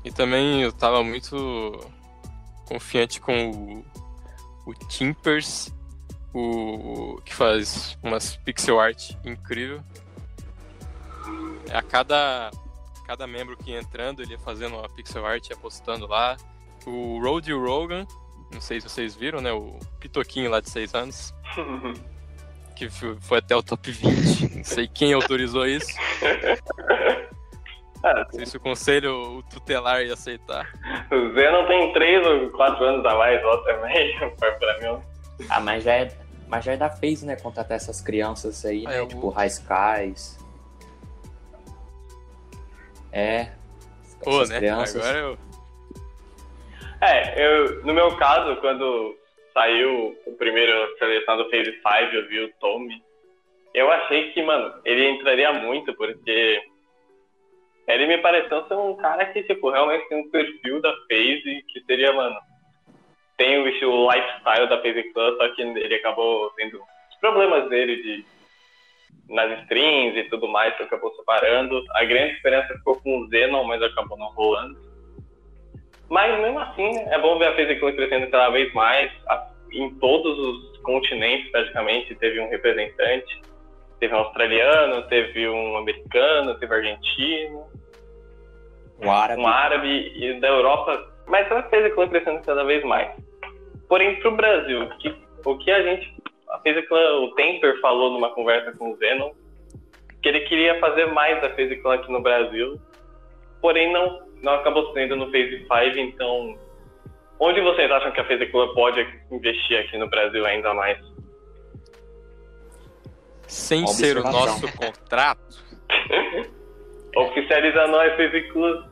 E 0.04 0.12
também 0.12 0.62
eu 0.64 0.74
tava 0.74 1.02
muito 1.02 1.80
confiante 2.66 3.22
com 3.22 3.52
o, 3.52 3.86
o 4.66 4.74
Timpers 4.88 5.72
o 6.34 7.22
que 7.24 7.34
faz 7.34 7.98
umas 8.04 8.36
pixel 8.38 8.80
art 8.80 9.12
incrível. 9.26 9.82
A 11.72 11.82
cada 11.82 12.52
cada 13.06 13.26
membro 13.26 13.58
que 13.58 13.72
ia 13.72 13.80
entrando, 13.80 14.22
ele 14.22 14.34
ia 14.34 14.40
fazendo 14.40 14.78
uma 14.78 14.88
pixel 14.88 15.26
art 15.26 15.50
e 15.50 15.54
apostando 15.54 16.06
lá. 16.06 16.38
O 16.86 17.20
Roddy 17.22 17.54
Rogan, 17.54 18.06
não 18.54 18.62
sei 18.62 18.80
se 18.80 18.88
vocês 18.88 19.16
viram, 19.16 19.42
né? 19.42 19.52
O 19.52 19.80
pitoquinho 20.00 20.50
lá 20.50 20.60
de 20.60 20.70
6 20.70 20.94
anos. 20.94 21.34
que 22.76 22.88
foi 22.90 23.40
até 23.40 23.56
o 23.56 23.62
top 23.62 23.92
20. 23.92 24.58
Não 24.58 24.64
sei 24.64 24.88
quem 24.88 25.12
autorizou 25.14 25.68
isso. 25.68 25.92
Não 28.02 28.32
sei 28.32 28.46
se 28.46 28.56
o 28.56 28.62
conselho 28.62 29.44
tutelar 29.50 30.02
ia 30.02 30.14
aceitar. 30.14 30.72
O 31.12 31.34
Zé 31.34 31.52
não 31.52 31.68
tem 31.68 31.92
3 31.92 32.26
ou 32.26 32.50
4 32.52 32.86
anos 32.86 33.06
a 33.06 33.14
mais, 33.16 33.44
ó, 33.44 33.58
também. 33.58 34.18
Pra 34.40 34.80
mim. 34.80 35.02
Ah, 35.48 35.60
mas 35.60 35.84
já 35.84 35.94
é, 35.96 36.18
mas 36.48 36.66
já 36.66 36.74
é 36.74 36.78
da 36.78 36.90
FaZe, 36.90 37.26
né? 37.26 37.36
Contratar 37.36 37.78
essas 37.78 38.02
crianças 38.02 38.66
aí, 38.66 38.84
né? 38.84 38.98
É, 38.98 39.02
o- 39.02 39.08
Tipo, 39.08 39.30
High 39.30 39.48
Skies. 39.48 40.40
É. 43.12 43.52
Pô, 44.24 44.44
né? 44.46 44.58
crianças. 44.58 44.96
Agora 45.06 45.18
eu. 45.20 45.38
É, 47.02 47.46
eu, 47.46 47.86
no 47.86 47.94
meu 47.94 48.16
caso, 48.18 48.60
quando 48.60 49.16
saiu 49.54 50.16
o 50.26 50.34
primeiro 50.34 50.74
seleção 50.98 51.38
do 51.38 51.50
Phase 51.50 51.72
5, 51.72 52.16
eu 52.16 52.28
vi 52.28 52.40
o 52.42 52.54
Tommy. 52.60 53.02
Eu 53.74 53.90
achei 53.92 54.32
que, 54.32 54.42
mano, 54.42 54.74
ele 54.84 55.10
entraria 55.10 55.54
muito, 55.54 55.94
porque 55.96 56.62
ele 57.88 58.08
me 58.08 58.18
pareceu 58.18 58.68
ser 58.68 58.74
um 58.76 58.96
cara 58.98 59.26
que, 59.28 59.44
tipo, 59.44 59.70
realmente 59.72 60.08
tem 60.10 60.20
um 60.20 60.30
perfil 60.30 60.82
da 60.82 60.92
FaZe 61.08 61.64
que 61.70 61.82
seria, 61.86 62.12
mano, 62.12 62.36
tem 63.40 63.58
o 63.58 63.68
estilo 63.70 64.12
lifestyle 64.12 64.68
da 64.68 64.82
FaZe 64.82 65.14
Clan, 65.14 65.36
só 65.38 65.48
que 65.56 65.62
ele 65.62 65.96
acabou 65.96 66.52
tendo 66.58 66.76
os 66.78 67.16
problemas 67.20 67.70
dele 67.70 67.96
de 68.04 68.26
nas 69.30 69.62
strings 69.62 70.18
e 70.18 70.24
tudo 70.30 70.48
mais, 70.48 70.76
que 70.76 70.84
acabou 70.84 71.12
separando. 71.16 71.82
A 71.96 72.04
grande 72.04 72.36
diferença 72.36 72.74
ficou 72.76 73.00
com 73.02 73.20
o 73.20 73.28
Zenon, 73.30 73.64
mas 73.64 73.82
acabou 73.82 74.18
não 74.18 74.28
rolando. 74.32 74.78
Mas 76.10 76.40
mesmo 76.42 76.60
assim, 76.60 76.98
é 77.12 77.18
bom 77.20 77.38
ver 77.40 77.48
a 77.48 77.56
FaZe 77.56 77.76
Clan 77.80 77.94
crescendo 77.94 78.30
cada 78.30 78.50
vez 78.50 78.72
mais. 78.74 79.12
A- 79.28 79.48
Em 79.72 79.88
todos 80.00 80.38
os 80.40 80.78
continentes, 80.80 81.50
praticamente, 81.52 82.16
teve 82.16 82.40
um 82.40 82.50
representante. 82.50 83.40
Teve 84.00 84.16
um 84.16 84.18
australiano, 84.18 85.04
teve 85.08 85.48
um 85.48 85.78
americano, 85.78 86.56
teve 86.58 86.74
um 86.74 86.78
argentino, 86.78 87.68
Um 89.00 89.12
árabe. 89.12 89.42
um 89.42 89.48
árabe 89.48 90.12
e 90.16 90.40
da 90.40 90.48
Europa. 90.48 91.08
Mas 91.28 91.50
a 91.52 91.62
FaZe 91.70 91.92
Clan 91.92 92.08
crescendo 92.10 92.42
cada 92.44 92.64
vez 92.64 92.84
mais. 92.84 93.12
Porém, 93.90 94.20
pro 94.22 94.36
Brasil, 94.36 94.84
o 94.84 94.98
que, 95.00 95.16
o 95.44 95.58
que 95.58 95.72
a 95.72 95.82
gente... 95.84 96.18
A 96.50 96.60
FaZe 96.60 96.82
Clan, 96.84 97.20
o 97.22 97.36
Temper 97.36 97.80
falou 97.82 98.12
numa 98.12 98.34
conversa 98.34 98.72
com 98.78 98.92
o 98.92 98.96
Zenon, 98.98 99.32
que 100.22 100.30
ele 100.30 100.42
queria 100.42 100.80
fazer 100.80 101.06
mais 101.08 101.42
da 101.42 101.50
FaZe 101.50 101.76
Clan 101.78 101.96
aqui 101.96 102.12
no 102.12 102.22
Brasil, 102.22 102.80
porém 103.62 103.92
não, 103.92 104.28
não 104.42 104.54
acabou 104.54 104.92
sendo 104.94 105.16
no 105.16 105.32
Phase 105.32 105.60
5, 105.60 105.70
então 106.00 106.58
onde 107.40 107.62
vocês 107.62 107.90
acham 107.92 108.12
que 108.12 108.20
a 108.20 108.26
FaZe 108.26 108.48
Clan 108.48 108.74
pode 108.74 109.06
investir 109.32 109.80
aqui 109.80 109.98
no 109.98 110.10
Brasil 110.10 110.46
ainda 110.46 110.74
mais? 110.74 110.98
Sem 113.48 113.82
Uma 113.82 113.88
ser 113.90 114.18
o 114.18 114.24
nosso 114.24 114.72
contrato, 114.76 115.64
Oficializa 117.16 117.88
nós, 117.88 118.16
FaZe 118.16 118.42
Clan. 118.52 118.90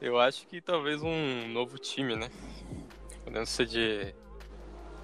eu 0.00 0.18
acho 0.18 0.46
que 0.46 0.60
talvez 0.60 1.02
um 1.02 1.48
novo 1.48 1.78
time, 1.78 2.14
né? 2.16 2.28
Ser 3.44 3.66
de. 3.66 4.14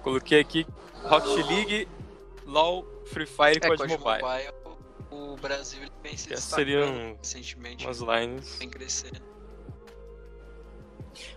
Coloquei 0.01 0.39
aqui 0.39 0.65
Rocket 1.03 1.45
League, 1.47 1.87
LOL, 2.45 2.85
Free 3.05 3.25
Fire 3.25 3.59
e 3.61 3.65
É, 3.65 3.67
COD 3.69 3.87
Mobile. 3.97 4.21
Mobile, 4.21 4.53
o 5.11 5.35
Brasil 5.37 5.81
ele 5.81 5.91
vem 6.01 6.17
se 6.17 6.35
seriam 6.37 7.15
recentemente, 7.17 7.85
Umas 7.85 7.99
lines. 7.99 8.55
vem 8.57 8.69
crescendo. 8.69 9.21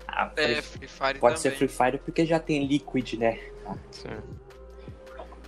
Ah, 0.09 0.33
É, 0.37 0.63
Free- 0.63 0.89
Fire 0.89 1.19
Pode 1.19 1.39
ser 1.39 1.51
também. 1.53 1.69
Free 1.69 1.77
Fire 1.87 1.99
porque 1.99 2.25
já 2.25 2.39
tem 2.41 2.67
Liquid, 2.67 3.15
né? 3.15 3.39
Sim. 3.91 4.09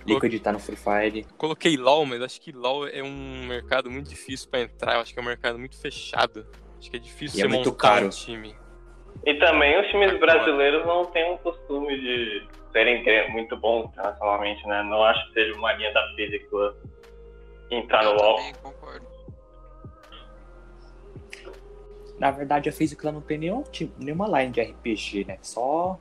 Liquid 0.05 0.39
tá 0.41 0.51
no 0.51 0.59
Free 0.59 0.75
Fire. 0.77 1.25
Coloquei 1.37 1.75
LOL, 1.77 2.05
mas 2.05 2.21
acho 2.21 2.39
que 2.39 2.51
LOL 2.51 2.87
é 2.87 3.01
um 3.03 3.45
mercado 3.47 3.89
muito 3.91 4.09
difícil 4.09 4.47
pra 4.49 4.61
entrar. 4.61 4.95
Eu 4.95 5.01
acho 5.01 5.13
que 5.13 5.19
é 5.19 5.21
um 5.21 5.25
mercado 5.25 5.57
muito 5.59 5.77
fechado. 5.77 6.45
Acho 6.79 6.89
que 6.89 6.95
é 6.97 6.99
difícil 6.99 7.39
E 7.39 7.41
é 7.41 7.45
você 7.45 7.47
muito 7.49 7.69
montar 7.71 7.95
caro. 7.95 8.05
um 8.07 8.09
time. 8.09 8.55
E 9.25 9.33
também 9.35 9.79
os 9.79 9.87
times 9.87 10.17
brasileiros 10.19 10.85
não 10.85 11.05
têm 11.05 11.33
o 11.33 11.37
costume 11.39 11.99
de 11.99 12.47
serem 12.71 13.03
muito 13.31 13.55
bons 13.57 13.85
internacionalmente, 13.89 14.65
né? 14.67 14.81
Não 14.83 15.03
acho 15.03 15.25
que 15.27 15.33
seja 15.33 15.53
uma 15.55 15.73
linha 15.73 15.91
da 15.93 16.01
Clan 16.49 16.73
entrar 17.71 18.03
no 18.03 18.11
Eu 18.11 18.15
LoL. 18.15 18.39
Na 22.17 22.31
verdade, 22.31 22.67
a 22.67 22.71
Clan 22.95 23.13
não 23.13 23.21
tem 23.21 23.37
nenhum, 23.37 23.63
time- 23.63 23.93
nenhuma 23.97 24.27
line 24.39 24.51
de 24.51 24.61
RPG, 24.61 25.25
né? 25.25 25.37
Só 25.41 25.97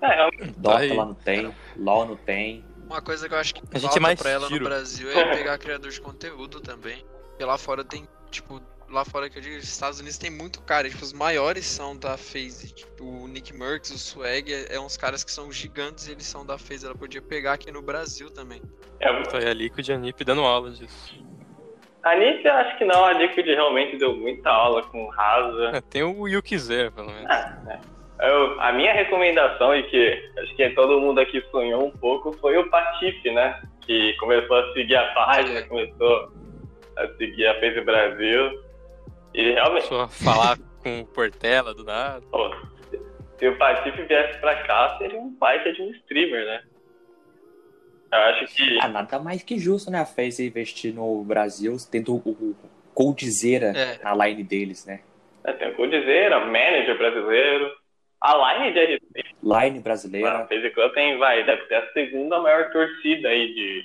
É, 0.00 0.06
realmente, 0.14 0.52
Dota 0.60 0.78
aí. 0.78 0.92
lá 0.96 1.04
não 1.06 1.14
tem, 1.14 1.54
LoL 1.76 2.06
não 2.06 2.16
tem. 2.16 2.64
Uma 2.86 3.02
coisa 3.02 3.28
que 3.28 3.34
eu 3.34 3.38
acho 3.38 3.54
que 3.54 3.60
A 3.72 3.78
gente 3.78 3.82
falta 3.90 3.98
é 3.98 4.00
mais 4.00 4.20
pra 4.22 4.30
ela 4.30 4.46
tiro. 4.46 4.60
no 4.62 4.68
Brasil 4.70 5.10
é 5.10 5.34
pegar 5.34 5.58
criador 5.58 5.90
de 5.90 6.00
conteúdo 6.00 6.60
também. 6.60 7.04
Porque 7.30 7.44
lá 7.44 7.58
fora 7.58 7.84
tem, 7.84 8.06
tipo, 8.30 8.60
lá 8.90 9.04
fora 9.04 9.28
que 9.28 9.38
eu 9.38 9.42
digo, 9.42 9.56
os 9.56 9.64
Estados 9.64 10.00
Unidos 10.00 10.18
tem 10.18 10.30
muito 10.30 10.60
cara. 10.62 10.88
Tipo, 10.88 11.02
os 11.04 11.12
maiores 11.12 11.64
são 11.66 11.96
da 11.96 12.16
FaZe. 12.16 12.72
Tipo, 12.74 13.04
o 13.04 13.28
Nick 13.28 13.52
Merckx, 13.52 13.90
o 13.90 13.98
Swag, 13.98 14.52
é, 14.52 14.74
é 14.74 14.80
uns 14.80 14.96
caras 14.96 15.22
que 15.24 15.30
são 15.30 15.50
gigantes 15.52 16.08
e 16.08 16.12
eles 16.12 16.26
são 16.26 16.44
da 16.44 16.58
FaZe. 16.58 16.86
Ela 16.86 16.94
podia 16.94 17.22
pegar 17.22 17.54
aqui 17.54 17.70
no 17.70 17.82
Brasil 17.82 18.30
também. 18.30 18.60
é, 19.00 19.08
aí 19.08 19.48
a 19.48 19.54
Liquid 19.54 19.88
e 19.88 19.92
a 19.92 19.98
NiP 19.98 20.24
dando 20.24 20.42
aula 20.42 20.70
disso. 20.70 21.14
a 22.02 22.14
Nick 22.16 22.44
eu 22.44 22.52
acho 22.54 22.78
que 22.78 22.84
não, 22.84 23.04
a 23.04 23.12
Liquid 23.12 23.46
realmente 23.46 23.98
deu 23.98 24.16
muita 24.16 24.50
aula 24.50 24.82
com 24.82 25.04
o 25.04 25.10
Rasa. 25.10 25.76
É, 25.76 25.80
tem 25.80 26.02
o 26.02 26.26
Yukizer, 26.26 26.90
pelo 26.92 27.10
menos. 27.12 27.28
Eu- 28.20 28.60
a 28.60 28.72
minha 28.72 28.92
recomendação, 28.92 29.76
e 29.76 29.84
que 29.84 30.32
acho 30.38 30.56
que 30.56 30.70
todo 30.70 31.00
mundo 31.00 31.20
aqui 31.20 31.40
sonhou 31.52 31.86
um 31.86 31.90
pouco, 31.90 32.32
foi 32.40 32.56
o 32.58 32.68
Patife, 32.68 33.30
né? 33.30 33.60
que 33.88 34.12
começou 34.18 34.54
a 34.58 34.72
seguir 34.74 34.96
a 34.96 35.06
página, 35.14 35.62
começou 35.62 36.30
a 36.98 37.08
seguir 37.16 37.46
a 37.46 37.54
FaZe 37.58 37.80
Brasil. 37.80 38.67
E 39.34 39.52
realmente, 39.52 39.92
a 39.94 40.08
falar 40.08 40.58
com 40.82 41.00
o 41.00 41.06
Portela 41.06 41.74
do 41.74 41.84
nada. 41.84 42.24
pô, 42.30 42.50
se 43.38 43.46
o 43.48 43.56
Patife 43.58 44.02
viesse 44.02 44.38
pra 44.40 44.62
cá, 44.64 44.96
seria 44.98 45.18
um 45.18 45.30
baita 45.36 45.72
de 45.72 45.82
um 45.82 45.90
streamer, 45.92 46.44
né? 46.44 46.62
Eu 48.10 48.18
acho 48.18 48.46
que. 48.54 48.78
Ah, 48.80 48.88
nada 48.88 49.18
mais 49.18 49.42
que 49.42 49.58
justo, 49.58 49.90
né? 49.90 50.00
A 50.00 50.06
FaZe 50.06 50.46
investir 50.46 50.94
no 50.94 51.22
Brasil, 51.24 51.76
tendo 51.90 52.14
o, 52.14 52.30
o 52.30 52.56
Coldzera 52.94 53.72
É. 53.76 53.98
na 54.02 54.26
line 54.26 54.42
deles, 54.42 54.86
né? 54.86 55.00
É, 55.44 55.52
tem 55.52 55.70
o 55.70 55.74
Coldzera, 55.76 56.40
manager 56.46 56.96
brasileiro. 56.96 57.70
A 58.20 58.58
line 58.58 58.72
de 58.72 58.96
RP 58.96 59.24
Line 59.42 59.78
brasileira. 59.80 60.46
FaZe 60.48 60.70
Club 60.70 60.92
tem, 60.92 61.16
vai, 61.18 61.44
deve 61.44 61.64
ser 61.66 61.74
a 61.76 61.92
segunda 61.92 62.40
maior 62.40 62.68
torcida 62.72 63.28
aí 63.28 63.54
de 63.54 63.84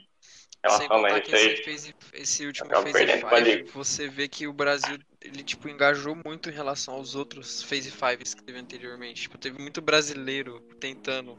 Sem 0.67 0.88
relação 0.88 0.88
a 0.88 1.01
contar 1.01 1.19
isso 1.19 1.62
que 1.62 1.69
aí. 1.69 1.93
esse, 2.15 2.45
último 2.47 2.69
pra 2.69 2.82
5, 2.82 3.36
Liga. 3.38 3.71
você 3.75 4.08
vê 4.08 4.27
que 4.27 4.47
o 4.47 4.53
Brasil, 4.53 4.97
ele, 5.23 5.43
tipo, 5.43 5.69
engajou 5.69 6.17
muito 6.25 6.49
em 6.49 6.53
relação 6.53 6.95
aos 6.95 7.15
outros 7.15 7.63
Phase 7.63 7.91
5s 7.91 8.36
que 8.36 8.43
teve 8.43 8.59
anteriormente. 8.59 9.23
Tipo, 9.23 9.38
teve 9.38 9.62
muito 9.62 9.81
brasileiro 9.81 10.59
tentando. 10.79 11.38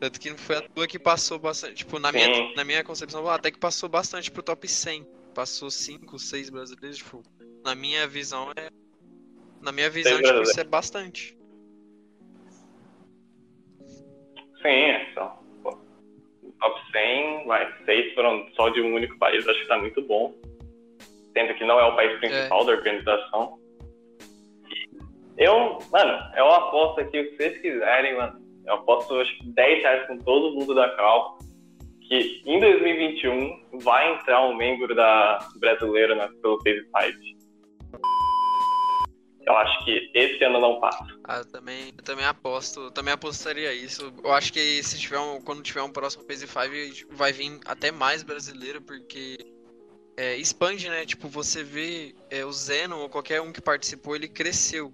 Tanto 0.00 0.18
que 0.18 0.30
não 0.30 0.38
foi 0.38 0.56
a 0.56 0.62
tua 0.62 0.86
que 0.86 0.98
passou 0.98 1.38
bastante. 1.38 1.74
Tipo, 1.76 1.98
na 1.98 2.10
minha, 2.10 2.34
Sim. 2.34 2.54
na 2.54 2.64
minha 2.64 2.82
concepção, 2.82 3.28
até 3.28 3.50
que 3.50 3.58
passou 3.58 3.88
bastante 3.88 4.30
pro 4.30 4.42
top 4.42 4.66
100. 4.66 5.06
Passou 5.34 5.70
5, 5.70 6.18
6 6.18 6.50
brasileiros, 6.50 6.98
tipo, 6.98 7.22
na 7.64 7.74
minha 7.74 8.06
visão 8.06 8.50
é. 8.56 8.70
Na 9.60 9.72
minha 9.72 9.90
visão, 9.90 10.20
tipo, 10.22 10.42
isso 10.42 10.60
é 10.60 10.64
bastante. 10.64 11.36
Sim, 14.62 14.68
é 14.68 15.12
só. 15.14 15.42
pô, 15.62 15.78
Top 16.60 16.92
100, 16.92 17.46
vai, 17.46 17.84
seis 17.84 18.14
foram 18.14 18.48
só 18.54 18.68
de 18.70 18.80
um 18.80 18.94
único 18.94 19.18
país, 19.18 19.46
acho 19.46 19.60
que 19.60 19.68
tá 19.68 19.78
muito 19.78 20.00
bom. 20.02 20.34
Sendo 21.38 21.54
que 21.54 21.64
não 21.64 21.78
é 21.78 21.84
o 21.84 21.94
país 21.94 22.18
principal 22.18 22.64
da 22.64 22.72
organização. 22.72 23.60
Eu, 25.36 25.78
mano, 25.92 26.18
eu 26.36 26.50
aposto 26.50 27.00
aqui, 27.00 27.20
o 27.20 27.30
que 27.30 27.36
vocês 27.36 27.62
quiserem, 27.62 28.16
mano. 28.16 28.40
Eu 28.66 28.74
aposto 28.74 29.14
acho 29.20 29.38
que 29.38 29.46
10 29.52 29.82
reais 29.82 30.06
com 30.08 30.18
todo 30.18 30.56
mundo 30.56 30.74
da 30.74 30.88
Cal. 30.96 31.38
Que 32.08 32.42
em 32.44 32.58
2021 32.58 33.78
vai 33.84 34.14
entrar 34.14 34.48
um 34.48 34.56
membro 34.56 34.96
da 34.96 35.38
brasileira 35.60 36.16
na, 36.16 36.26
pelo 36.42 36.58
5. 36.60 36.76
Eu 39.46 39.56
acho 39.56 39.84
que 39.84 40.10
esse 40.14 40.42
ano 40.42 40.60
não 40.60 40.80
passa. 40.80 41.06
Ah, 41.22 41.38
eu 41.38 41.52
também, 41.52 41.92
eu 41.96 42.04
também 42.04 42.24
aposto, 42.24 42.80
eu 42.80 42.90
também 42.90 43.14
apostaria 43.14 43.72
isso. 43.72 44.12
Eu 44.24 44.32
acho 44.32 44.52
que 44.52 44.82
se 44.82 44.98
tiver 44.98 45.20
um, 45.20 45.40
quando 45.40 45.62
tiver 45.62 45.82
um 45.82 45.92
próximo 45.92 46.24
Phase 46.24 46.48
5 46.48 47.14
vai 47.14 47.32
vir 47.32 47.60
até 47.64 47.92
mais 47.92 48.24
brasileiro, 48.24 48.82
porque 48.82 49.38
é, 50.18 50.36
expande, 50.36 50.88
né? 50.88 51.06
Tipo, 51.06 51.28
você 51.28 51.62
vê 51.62 52.12
é, 52.28 52.44
o 52.44 52.52
Zeno 52.52 52.98
ou 52.98 53.08
qualquer 53.08 53.40
um 53.40 53.52
que 53.52 53.60
participou, 53.60 54.16
ele 54.16 54.26
cresceu. 54.26 54.92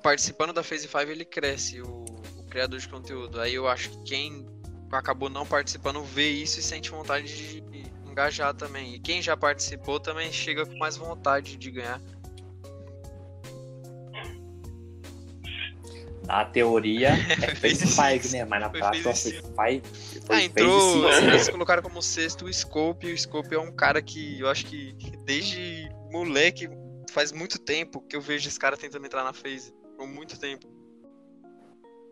Participando 0.00 0.52
da 0.52 0.62
Phase 0.62 0.86
5 0.86 0.98
ele 1.10 1.24
cresce, 1.24 1.82
o, 1.82 2.04
o 2.38 2.44
criador 2.48 2.78
de 2.78 2.88
conteúdo. 2.88 3.40
Aí 3.40 3.54
eu 3.54 3.66
acho 3.66 3.90
que 3.90 4.02
quem 4.04 4.46
acabou 4.92 5.28
não 5.28 5.44
participando 5.44 6.00
vê 6.04 6.28
isso 6.28 6.60
e 6.60 6.62
sente 6.62 6.92
vontade 6.92 7.26
de 7.26 7.64
engajar 8.08 8.54
também. 8.54 8.94
E 8.94 9.00
quem 9.00 9.20
já 9.20 9.36
participou 9.36 9.98
também 9.98 10.30
chega 10.30 10.64
com 10.64 10.76
mais 10.78 10.96
vontade 10.96 11.56
de 11.56 11.68
ganhar. 11.68 12.00
Na 16.26 16.44
teoria 16.44 17.08
é 17.42 17.54
Phase 17.54 17.86
Phase 17.86 17.86
5, 17.86 18.22
six. 18.22 18.32
né? 18.32 18.44
Mas 18.44 18.60
na 18.60 18.70
prática 18.70 19.08
o 19.08 19.12
Phase 19.12 19.40
Phase 19.56 19.82
5 19.84 20.26
foi 20.26 20.36
Ah, 20.36 20.42
entrou. 20.42 21.02
Phase 21.02 21.18
6. 21.22 21.28
Eles 21.28 21.48
colocaram 21.50 21.82
como 21.82 22.00
sexto 22.02 22.44
o 22.44 22.52
Scope. 22.52 23.06
E 23.08 23.12
o 23.12 23.18
Scope 23.18 23.54
é 23.54 23.58
um 23.58 23.74
cara 23.74 24.00
que 24.00 24.40
eu 24.40 24.48
acho 24.48 24.66
que 24.66 24.94
desde 25.24 25.90
moleque, 26.10 26.68
faz 27.12 27.32
muito 27.32 27.58
tempo 27.62 28.06
que 28.08 28.16
eu 28.16 28.20
vejo 28.20 28.48
esse 28.48 28.58
cara 28.58 28.76
tentando 28.76 29.06
entrar 29.06 29.24
na 29.24 29.32
phase. 29.32 29.74
Por 29.96 30.06
muito 30.06 30.38
tempo. 30.38 30.66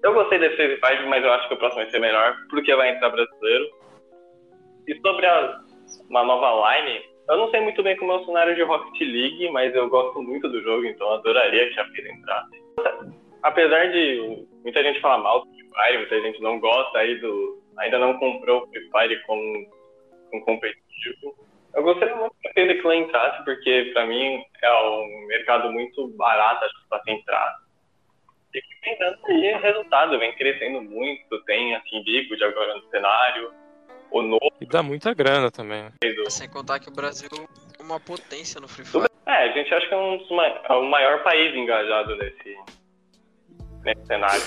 Eu 0.03 0.15
gostei 0.15 0.39
desse 0.39 0.79
Phase 0.81 0.97
5, 0.99 1.09
mas 1.11 1.23
eu 1.25 1.33
acho 1.33 1.49
que 1.49 1.55
o 1.55 1.59
próximo 1.59 1.83
vai 1.83 1.91
ser 1.91 1.99
melhor, 1.99 2.35
porque 2.49 2.75
vai 2.75 2.95
entrar 2.95 3.11
brasileiro. 3.11 3.65
E 4.89 4.99
sobre 5.01 5.27
a, 5.27 5.61
uma 6.09 6.25
nova 6.25 6.73
line, 6.75 7.03
eu 7.29 7.37
não 7.37 7.51
sei 7.51 7.61
muito 7.61 7.83
bem 7.83 7.97
como 7.99 8.13
é 8.13 8.17
o 8.17 8.25
cenário 8.25 8.55
de 8.55 8.63
Rocket 8.63 9.01
League, 9.01 9.51
mas 9.51 9.75
eu 9.75 9.89
gosto 9.91 10.23
muito 10.23 10.49
do 10.49 10.63
jogo, 10.63 10.87
então 10.87 11.07
eu 11.07 11.15
adoraria 11.15 11.71
que 11.73 11.81
a 11.81 11.85
FaZe 11.85 12.09
entrasse. 12.09 12.63
Apesar 13.43 13.91
de 13.91 14.47
muita 14.63 14.83
gente 14.83 15.01
falar 15.01 15.19
mal 15.19 15.45
do 15.45 15.51
Free 15.53 15.69
Fire, 15.69 15.99
muita 15.99 16.21
gente 16.21 16.43
não 16.43 16.61
gosta 16.61 16.99
aí 16.99 17.19
do. 17.19 17.63
ainda 17.79 17.99
não 17.99 18.19
comprou 18.19 18.63
o 18.63 18.67
Free 18.69 18.91
Fire 18.91 19.23
com, 19.27 19.67
com 20.31 20.41
competitivo. 20.43 21.35
Eu 21.75 21.83
gostaria 21.83 22.17
muito 22.17 22.35
que 22.41 22.49
a 22.49 22.53
FaZe 22.53 22.83
Clan 22.83 22.97
entrasse, 22.97 23.45
porque 23.45 23.91
pra 23.93 24.07
mim 24.07 24.43
é 24.63 24.73
um 24.83 25.27
mercado 25.29 25.71
muito 25.73 26.09
barato 26.17 26.65
acho 26.65 26.83
que 26.83 26.89
pra 26.89 27.01
se 27.03 27.11
entrar. 27.13 27.57
E 28.53 28.61
que 28.61 28.81
vem 28.85 28.99
dando 28.99 29.19
aí 29.27 29.53
resultado, 29.63 30.19
vem 30.19 30.35
crescendo 30.35 30.83
muito, 30.83 31.45
tem 31.45 31.77
assim 31.77 32.03
Liquid 32.03 32.43
agora 32.43 32.75
no 32.75 32.83
cenário, 32.91 33.53
o 34.11 34.23
novo. 34.23 34.53
E 34.61 34.67
dá 34.67 34.83
muita 34.83 35.15
grana 35.15 35.51
também. 35.51 35.85
né? 35.85 35.93
Sem 36.29 36.51
contar 36.51 36.81
que 36.81 36.89
o 36.89 36.93
Brasil 36.93 37.31
é 37.79 37.83
uma 37.83 38.01
potência 38.01 38.61
no 38.61 38.67
Free 38.67 38.85
Fire. 38.85 39.07
É, 39.27 39.45
a 39.45 39.53
gente 39.53 39.73
acha 39.73 39.87
que 39.87 39.95
é, 39.95 39.97
um 39.97 40.19
é 40.43 40.73
o 40.75 40.91
maior 40.91 41.23
país 41.23 41.55
engajado 41.55 42.17
nesse, 42.17 42.59
nesse 43.85 44.07
cenário. 44.07 44.43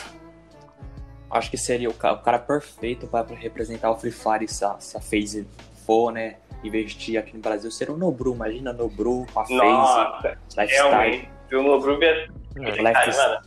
Acho 1.30 1.50
que 1.50 1.58
seria 1.58 1.90
o 1.90 1.94
cara, 1.94 2.14
o 2.16 2.22
cara 2.22 2.38
perfeito 2.40 3.08
para 3.08 3.26
representar 3.36 3.90
o 3.92 3.98
Free 3.98 4.12
Fire 4.12 4.48
se 4.48 4.64
a, 4.64 4.80
se 4.80 4.96
a 4.96 5.02
FaZe 5.02 5.48
for, 5.86 6.12
né? 6.12 6.38
Investir 6.64 7.20
aqui 7.20 7.34
no 7.36 7.42
Brasil. 7.42 7.70
Seria 7.72 7.94
o 7.94 7.98
Nobru, 7.98 8.34
imagina 8.34 8.72
Nobru 8.72 9.26
com 9.34 9.40
a 9.40 9.44
FaZe, 9.44 9.56
Nossa, 9.56 10.38
Lifestyle. 10.58 10.70
realmente. 10.70 11.30
Se 11.50 11.56
o 11.56 11.64
Nobru 11.64 11.98
viesse, 12.00 12.32
É. 12.62 13.42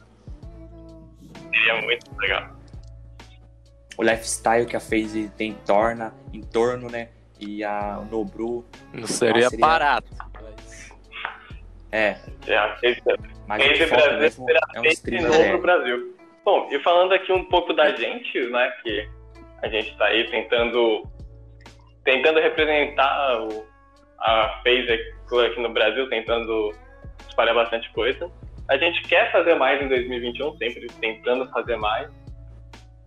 Seria 1.51 1.83
muito 1.83 2.07
legal. 2.19 2.49
O 3.97 4.03
lifestyle 4.03 4.67
que 4.67 4.77
a 4.77 4.81
FaZe 4.81 5.31
tem 5.37 5.53
em, 5.53 5.55
torna, 5.65 6.13
em 6.33 6.43
torno, 6.43 6.91
né? 6.91 7.09
E 7.41 7.65
a 7.65 7.99
o 8.01 8.05
Nobru, 8.05 8.65
Não 8.93 9.07
seria, 9.07 9.49
seria- 9.49 9.65
barato. 9.67 10.11
É, 11.93 12.17
mas 13.47 13.63
Esse 13.63 13.85
o 13.85 13.89
foco 13.89 14.03
Brasil 14.03 14.21
mesmo 14.21 14.45
será 14.47 14.61
é 14.75 14.81
um 14.81 14.85
streamer 14.87 15.29
novo 15.31 15.49
pro. 15.51 15.63
Brasil. 15.63 16.17
Bom, 16.45 16.69
e 16.71 16.79
falando 16.81 17.13
aqui 17.13 17.33
um 17.33 17.45
pouco 17.45 17.73
da 17.73 17.91
gente, 17.95 18.41
né, 18.51 18.73
que 18.83 19.09
a 19.63 19.69
gente 19.69 19.97
tá 19.97 20.07
aí 20.07 20.29
tentando 20.31 21.03
tentando 22.05 22.39
representar 22.39 23.43
o, 23.43 23.67
a 24.21 24.61
FaZe 24.63 25.15
Clan 25.29 25.47
aqui 25.47 25.61
no 25.61 25.71
Brasil, 25.71 26.09
tentando 26.09 26.73
espalhar 27.29 27.55
bastante 27.55 27.91
coisa. 27.93 28.31
A 28.69 28.77
gente 28.77 29.03
quer 29.03 29.31
fazer 29.33 29.55
mais 29.55 29.83
em 29.83 29.89
2021, 29.89 30.57
sempre 30.57 30.87
tentando 31.01 31.51
fazer 31.51 31.77
mais. 31.77 32.09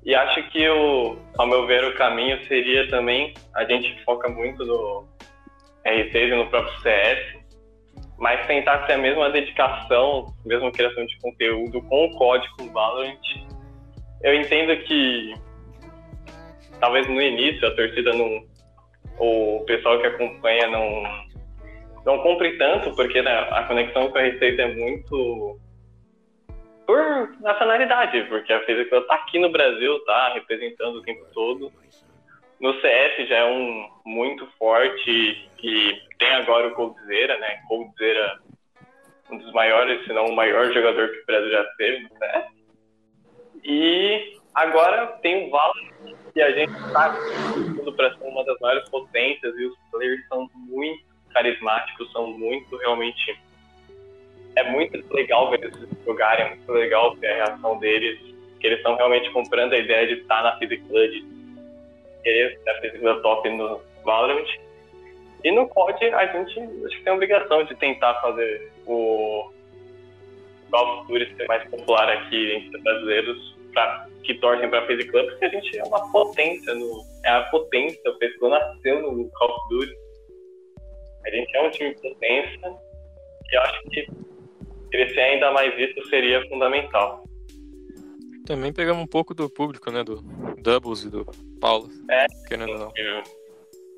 E 0.03 0.15
acho 0.15 0.43
que, 0.49 0.67
o, 0.69 1.17
ao 1.37 1.47
meu 1.47 1.65
ver, 1.65 1.83
o 1.83 1.95
caminho 1.95 2.45
seria 2.47 2.87
também, 2.89 3.33
a 3.55 3.65
gente 3.65 4.01
foca 4.03 4.29
muito 4.29 4.65
no 4.65 5.07
R6 5.85 6.15
e 6.15 6.35
no 6.35 6.47
próprio 6.47 6.79
CS, 6.81 7.38
mas 8.19 8.45
tentar 8.47 8.79
ter 8.79 8.93
a 8.93 8.97
mesma 8.97 9.29
dedicação, 9.29 10.25
mesma 10.45 10.71
criação 10.71 11.05
de 11.05 11.17
conteúdo 11.19 11.82
com 11.84 12.05
o 12.05 12.17
código 12.17 12.71
Valorant. 12.73 13.17
Eu 14.21 14.36
entendo 14.36 14.75
que 14.84 15.34
talvez 16.79 17.08
no 17.08 17.21
início 17.21 17.67
a 17.67 17.75
torcida 17.75 18.12
não. 18.13 18.43
O 19.17 19.63
pessoal 19.65 19.99
que 19.99 20.08
acompanha 20.08 20.67
não. 20.67 21.29
Não 22.05 22.19
cumpre 22.23 22.58
tanto, 22.58 22.95
porque 22.95 23.21
né, 23.21 23.32
a 23.51 23.63
conexão 23.63 24.10
com 24.10 24.17
a 24.17 24.21
R6 24.21 24.60
é 24.60 24.73
muito. 24.73 25.60
Por 26.86 27.29
nacionalidade, 27.41 28.23
porque 28.23 28.51
a 28.51 28.65
FaZe 28.65 28.86
Clan 28.86 29.01
tá 29.03 29.15
aqui 29.15 29.38
no 29.38 29.51
Brasil, 29.51 29.99
tá 30.05 30.34
representando 30.34 30.95
o 30.95 31.01
tempo 31.03 31.23
todo. 31.34 31.71
No 32.60 32.74
CS 32.82 33.28
já 33.30 33.38
é 33.38 33.45
um 33.45 33.89
muito 34.06 34.45
forte 34.58 35.50
e 35.63 36.02
tem 36.17 36.30
agora 36.32 36.67
o 36.67 36.76
Coldzera, 36.76 37.38
né? 37.39 37.62
Coldzera, 37.67 38.39
um 39.32 39.38
dos 39.38 39.52
maiores, 39.54 40.04
se 40.04 40.12
não 40.12 40.26
o 40.26 40.36
maior 40.36 40.72
jogador 40.74 41.10
que 41.10 41.19
o 41.19 41.26
Brasil 41.26 41.52
já 41.52 41.63
teve 41.78 42.04
no 42.04 42.10
CS. 42.17 42.45
E 43.63 44.38
agora 44.54 45.08
tem 45.22 45.48
o 45.48 45.52
Valorant, 45.52 46.15
que 46.34 46.41
a 46.41 46.52
gente 46.52 46.74
tá 46.91 47.15
tudo 47.54 47.93
para 47.93 48.15
ser 48.17 48.24
uma 48.26 48.43
das 48.43 48.60
maiores 48.60 48.89
potências 48.89 49.56
e 49.58 49.65
os 49.65 49.78
players 49.91 50.28
são 50.28 50.50
muito 50.56 51.04
carismáticos, 51.34 52.12
são 52.12 52.28
muito 52.28 52.76
realmente 52.78 53.39
é 54.56 54.63
muito 54.63 55.13
legal 55.13 55.50
ver 55.52 55.63
eles 55.63 55.88
jogarem, 56.06 56.45
é 56.45 56.50
muito 56.50 56.72
legal 56.72 57.15
ver 57.15 57.28
a 57.28 57.45
reação 57.45 57.78
deles, 57.80 58.19
que 58.60 58.67
eles 58.67 58.80
estão 58.80 58.95
realmente 58.95 59.30
comprando 59.32 59.74
a 59.74 59.78
ideia 59.78 60.08
de 60.08 60.22
estar 60.22 60.43
na 60.43 60.58
FaZe 60.58 60.78
Clan, 60.78 61.10
de 61.10 61.38
querer 62.23 62.60
ser 62.63 62.82
FaZe 62.82 62.99
Clan 62.99 63.21
top 63.21 63.49
no 63.49 63.82
Valorant. 64.03 64.47
E 65.43 65.51
no 65.51 65.67
COD, 65.69 66.05
a 66.05 66.25
gente 66.27 66.60
acho 66.60 66.97
que 66.97 67.03
tem 67.03 67.13
a 67.13 67.15
obrigação 67.15 67.63
de 67.63 67.75
tentar 67.75 68.13
fazer 68.21 68.71
o 68.86 69.49
Call 70.69 70.99
of 70.99 71.08
Duty 71.08 71.36
ser 71.36 71.47
mais 71.47 71.67
popular 71.69 72.10
aqui 72.10 72.53
entre 72.53 72.82
brasileiros, 72.82 73.58
pra, 73.73 74.08
que 74.23 74.34
torcem 74.36 74.69
pra 74.69 74.86
FaZe 74.86 75.08
Club, 75.08 75.29
porque 75.29 75.45
a 75.45 75.49
gente 75.49 75.77
é 75.77 75.84
uma 75.84 76.12
potência, 76.12 76.73
no, 76.75 77.03
é 77.23 77.29
a 77.29 77.43
potência, 77.43 78.01
o 78.12 78.17
Club 78.17 78.51
nasceu 78.51 79.01
no 79.01 79.29
Call 79.32 79.49
of 79.49 79.69
Duty. 79.69 79.95
A 81.25 81.29
gente 81.29 81.58
é 81.58 81.62
um 81.62 81.69
time 81.71 81.95
potência 81.95 82.75
e 83.51 83.58
acho 83.58 83.84
que 83.84 84.08
crescer 84.91 85.19
ainda 85.19 85.51
mais 85.51 85.77
isso 85.77 86.10
seria 86.10 86.47
fundamental. 86.49 87.23
Também 88.45 88.73
pegamos 88.73 89.03
um 89.03 89.08
pouco 89.08 89.34
do 89.34 89.49
público, 89.49 89.91
né? 89.91 90.03
Do 90.03 90.21
Doubles 90.62 91.03
e 91.03 91.10
do 91.10 91.25
Paulo. 91.60 91.89
É. 92.10 92.26
Querendo 92.48 92.74
ou 92.74 92.80
não. 92.80 92.91
Que, 92.91 93.24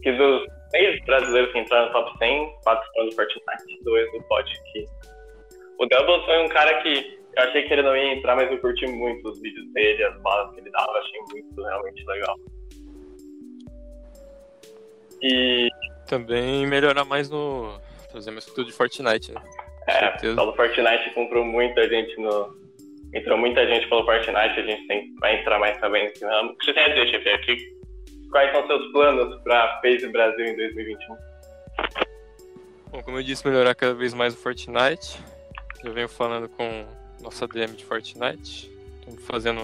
que 0.03 0.11
dos 0.13 0.45
seis 0.71 1.03
brasileiros 1.05 1.51
que 1.51 1.59
entraram 1.59 1.87
no 1.87 1.91
top 1.93 2.17
100 2.17 2.53
participando 2.63 3.09
do 3.09 3.15
Fortnite, 3.15 3.83
dois 3.83 4.11
do 4.11 4.23
pod 4.23 4.51
aqui. 4.51 4.85
O 5.79 5.85
Doubles 5.85 6.25
foi 6.25 6.43
um 6.43 6.47
cara 6.49 6.81
que 6.81 7.21
eu 7.35 7.43
achei 7.43 7.63
que 7.63 7.73
ele 7.73 7.81
não 7.81 7.95
ia 7.95 8.13
entrar, 8.13 8.35
mas 8.35 8.51
eu 8.51 8.59
curti 8.59 8.85
muito 8.87 9.29
os 9.29 9.41
vídeos 9.41 9.65
dele, 9.73 10.03
as 10.03 10.21
balas 10.21 10.53
que 10.53 10.59
ele 10.59 10.69
dava, 10.69 10.91
achei 10.91 11.19
muito 11.31 11.61
realmente 11.61 12.05
legal. 12.05 12.35
E 15.21 15.69
Também 16.07 16.65
melhorar 16.67 17.05
mais 17.05 17.29
no. 17.29 17.79
Trazer 18.09 18.31
mais 18.31 18.45
conteúdo 18.45 18.67
de 18.67 18.73
Fortnite, 18.73 19.31
né? 19.31 19.41
é, 19.87 20.09
pelo 20.17 20.53
Fortnite 20.53 21.13
comprou 21.13 21.45
muita 21.45 21.87
gente 21.87 22.19
no. 22.19 22.60
Entrou 23.13 23.37
muita 23.37 23.65
gente 23.67 23.87
pelo 23.89 24.05
Fortnite, 24.05 24.59
a 24.59 24.63
gente 24.63 24.87
tem, 24.87 25.13
vai 25.19 25.39
entrar 25.39 25.59
mais 25.59 25.77
também 25.79 26.03
nesse 26.03 26.23
ramo. 26.23 26.51
O 26.51 26.57
que 26.57 26.65
você 26.65 26.73
tem 26.73 26.83
a 26.83 26.89
dizer, 26.89 27.07
chefe? 27.07 27.29
Aqui, 27.29 27.57
quais 28.31 28.51
são 28.51 28.65
seus 28.67 28.91
planos 28.91 29.41
para 29.43 29.81
FaZe 29.81 30.07
Brasil 30.07 30.45
em 30.45 30.55
2021? 30.55 31.15
Bom, 32.91 33.01
como 33.03 33.17
eu 33.17 33.23
disse, 33.23 33.45
melhorar 33.47 33.75
cada 33.75 33.93
vez 33.93 34.13
mais 34.13 34.33
o 34.33 34.37
Fortnite. 34.37 35.19
Eu 35.83 35.93
venho 35.93 36.07
falando 36.07 36.47
com 36.49 36.85
nossa 37.21 37.47
DM 37.47 37.75
de 37.75 37.83
Fortnite. 37.83 38.71
Estamos 38.99 39.25
fazendo. 39.25 39.59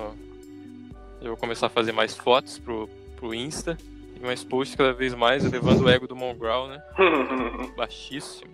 Eu 1.21 1.29
vou 1.29 1.37
começar 1.37 1.67
a 1.67 1.69
fazer 1.69 1.91
mais 1.91 2.17
fotos 2.17 2.59
pro, 2.59 2.89
pro 3.15 3.33
Insta. 3.33 3.77
E 4.15 4.25
mais 4.25 4.43
posts 4.43 4.75
cada 4.75 4.93
vez 4.93 5.13
mais, 5.13 5.45
elevando 5.45 5.85
o 5.85 5.89
ego 5.89 6.07
do 6.07 6.15
Mongrel, 6.15 6.67
né? 6.67 6.81
Baixíssimo. 7.77 8.49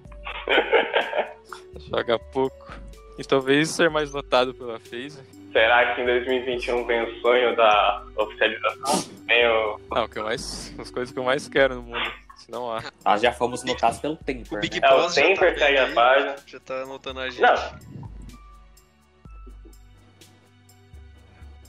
Joga 1.89 2.19
pouco. 2.19 2.73
E 3.17 3.23
talvez 3.23 3.69
ser 3.69 3.89
mais 3.89 4.11
notado 4.13 4.53
pela 4.53 4.79
FaZe. 4.79 5.19
Será 5.51 5.93
que 5.93 6.01
em 6.01 6.05
2021 6.05 6.85
vem 6.85 7.03
o 7.03 7.21
sonho 7.21 7.55
da 7.55 8.03
oficialização? 8.17 9.05
Vem 9.27 9.47
o. 9.47 9.79
Não, 9.91 10.05
o 10.05 10.09
que 10.09 10.17
eu 10.17 10.23
mais. 10.23 10.73
As 10.79 10.89
coisas 10.89 11.13
que 11.13 11.19
eu 11.19 11.23
mais 11.23 11.47
quero 11.47 11.75
no 11.75 11.83
mundo. 11.83 12.11
Se 12.37 12.49
não 12.51 12.71
há. 12.71 12.83
Nós 13.05 13.21
já 13.21 13.31
fomos 13.31 13.63
notados 13.63 13.99
pelo 13.99 14.15
Temper, 14.17 14.57
O 14.57 14.61
Big 14.61 14.79
né? 14.79 14.87
É, 14.87 14.93
o 14.93 15.07
tá 15.07 15.13
Temper 15.13 15.49
vendo 15.51 15.59
segue 15.59 15.77
a 15.77 15.93
página. 15.93 16.35
Já 16.47 16.59
tá 16.59 16.73
anotando 16.81 17.19
a 17.19 17.29
gente. 17.29 17.41
Não. 17.41 18.03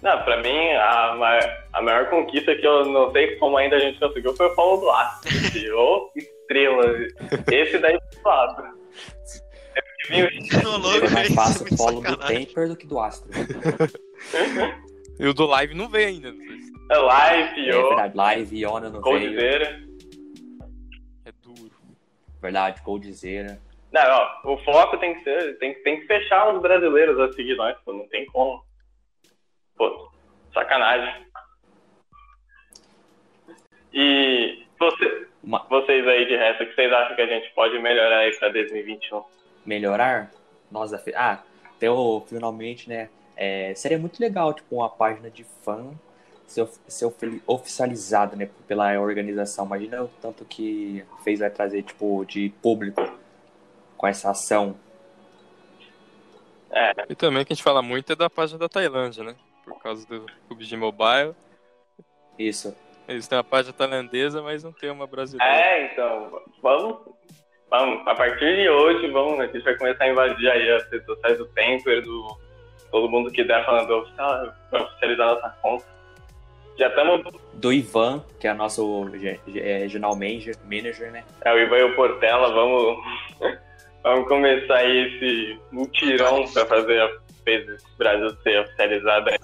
Não, 0.03 0.23
pra 0.23 0.37
mim, 0.43 0.71
a, 0.73 1.15
ma- 1.15 1.57
a 1.73 1.83
maior 1.83 2.11
conquista 2.11 2.55
que 2.55 2.67
eu 2.67 2.85
não 2.87 3.11
sei 3.13 3.37
como 3.37 3.57
ainda 3.57 3.77
a 3.77 3.79
gente 3.79 3.99
conseguiu 3.99 4.35
foi 4.37 4.47
o 4.47 4.55
Paulo 4.55 4.81
Duarte. 4.83 5.71
Ô, 5.73 6.11
estrela. 6.15 6.85
Esse 7.51 7.79
daí 7.79 7.99
foi 8.23 8.33
lado. 8.33 8.65
Louco, 10.11 11.07
É 11.07 11.11
mais 11.11 11.27
isso 11.29 11.35
fácil 11.35 11.67
o 11.73 11.77
polo 11.77 12.01
do. 12.03 12.17
Temper 12.19 12.69
do 12.69 12.77
que 12.77 12.87
do 12.87 13.01
Astro. 13.01 13.31
E 15.19 15.27
o 15.27 15.33
do 15.35 15.47
live 15.47 15.75
não 15.75 15.89
veio 15.89 16.09
ainda. 16.09 16.33
não 16.33 16.45
É 16.91 16.99
Live, 16.99 17.69
É 17.71 17.77
ô, 17.77 17.89
verdade, 17.89 18.17
Live, 18.17 18.59
Iona 18.59 18.91
não 18.91 19.01
veio. 19.01 19.21
Coldzera. 19.33 19.83
É 21.25 21.33
duro. 21.43 21.71
Verdade, 22.43 22.83
Coldzera. 22.83 23.59
Não, 23.93 24.03
ó, 24.45 24.53
o 24.55 24.59
foco 24.65 24.99
tem 24.99 25.15
que 25.15 25.23
ser, 25.25 25.57
tem, 25.59 25.73
tem 25.83 26.01
que 26.01 26.07
fechar 26.09 26.53
os 26.53 26.61
brasileiros 26.61 27.19
a 27.21 27.33
seguir 27.33 27.55
nós, 27.57 27.77
pô, 27.85 27.93
não 27.93 28.07
tem 28.09 28.27
como. 28.27 28.63
Pô, 29.77 30.11
sacanagem. 30.53 31.25
E 33.93 34.65
você, 34.79 35.27
Uma- 35.43 35.65
vocês 35.69 36.07
aí 36.09 36.27
de 36.27 36.37
resto, 36.37 36.65
o 36.65 36.67
que 36.67 36.75
vocês 36.75 36.93
acham 36.93 37.15
que 37.15 37.23
a 37.23 37.27
gente 37.27 37.49
pode 37.55 37.79
melhorar 37.79 38.19
aí 38.19 38.37
pra 38.37 38.49
2021? 38.49 39.23
Melhorar, 39.65 40.31
nós 40.71 40.91
da 40.91 40.99
Ah, 41.15 41.43
o, 41.79 42.21
finalmente, 42.27 42.89
né? 42.89 43.09
é, 43.37 43.75
seria 43.75 43.99
muito 43.99 44.21
legal, 44.21 44.53
tipo, 44.55 44.77
uma 44.77 44.89
página 44.89 45.31
de 45.31 45.45
fã 45.63 45.93
ser, 46.47 46.69
ser 46.87 47.07
ofi- 47.07 47.43
oficializada, 47.47 48.37
né, 48.37 48.49
pela 48.67 48.99
organização. 49.01 49.67
Imagina 49.67 50.05
o 50.05 50.09
tanto 50.21 50.45
que 50.45 51.05
fez 51.23 51.41
vai 51.41 51.51
trazer, 51.51 51.83
tipo, 51.83 52.25
de 52.25 52.51
público 52.63 53.03
com 53.97 54.07
essa 54.07 54.31
ação. 54.31 54.77
E 57.09 57.15
também 57.15 57.45
que 57.45 57.53
a 57.53 57.57
gente 57.57 57.63
fala 57.63 57.83
muito 57.83 58.13
é 58.13 58.17
da 58.17 58.29
página 58.31 58.59
da 58.59 58.69
Tailândia, 58.69 59.25
né? 59.25 59.37
Por 59.65 59.79
causa 59.81 60.07
do 60.07 60.27
PUBG 60.49 60.77
Mobile. 60.77 61.35
Isso. 62.39 62.75
Eles 63.07 63.29
têm 63.29 63.37
uma 63.39 63.45
página 63.45 63.73
tailandesa, 63.73 64.43
mas 64.43 64.65
não 64.65 64.73
tem 64.73 64.91
uma 64.91 65.07
brasileira. 65.07 65.53
É, 65.55 65.93
então, 65.93 66.43
vamos, 66.63 67.15
vamos, 67.79 68.07
a 68.07 68.15
partir 68.15 68.57
de 68.57 68.69
hoje, 68.69 69.09
vamos, 69.09 69.41
a 69.41 69.47
gente 69.47 69.63
vai 69.63 69.77
começar 69.77 70.05
a 70.05 70.09
invadir 70.09 70.49
aí 70.49 70.71
as 70.71 70.89
redes 70.91 71.07
sociais 71.07 71.39
do 71.39 71.47
Temper, 71.47 72.03
do 72.03 72.39
todo 72.91 73.11
mundo 73.11 73.31
que 73.33 73.43
der 73.43 73.65
falando 73.65 73.91
oficial, 73.91 74.53
pra 74.71 74.83
oficializar 74.83 75.27
nossa 75.27 75.49
conta. 75.61 75.85
Já 76.79 76.89
estamos, 76.89 77.23
Do 77.55 77.73
Ivan, 77.73 78.25
que 78.41 78.49
é 78.49 78.55
nosso 78.55 79.09
é, 79.57 79.79
regional 79.79 80.15
manager, 80.15 80.57
manager, 80.65 81.11
né? 81.11 81.25
é 81.45 81.53
o 81.53 81.59
Ivan 81.59 81.79
e 81.79 81.83
o 81.85 81.97
Portela, 81.97 82.53
vamos, 82.53 82.99
vamos 84.03 84.29
começar 84.29 84.77
aí 84.77 85.07
esse 85.07 85.61
mutirão 85.73 86.45
pra 86.53 86.67
fazer 86.67 87.01
a 87.01 87.09
FaZe 87.45 87.77
Brasil 87.99 88.31
ser 88.43 88.61
oficializada 88.61 89.31
aí. 89.31 89.39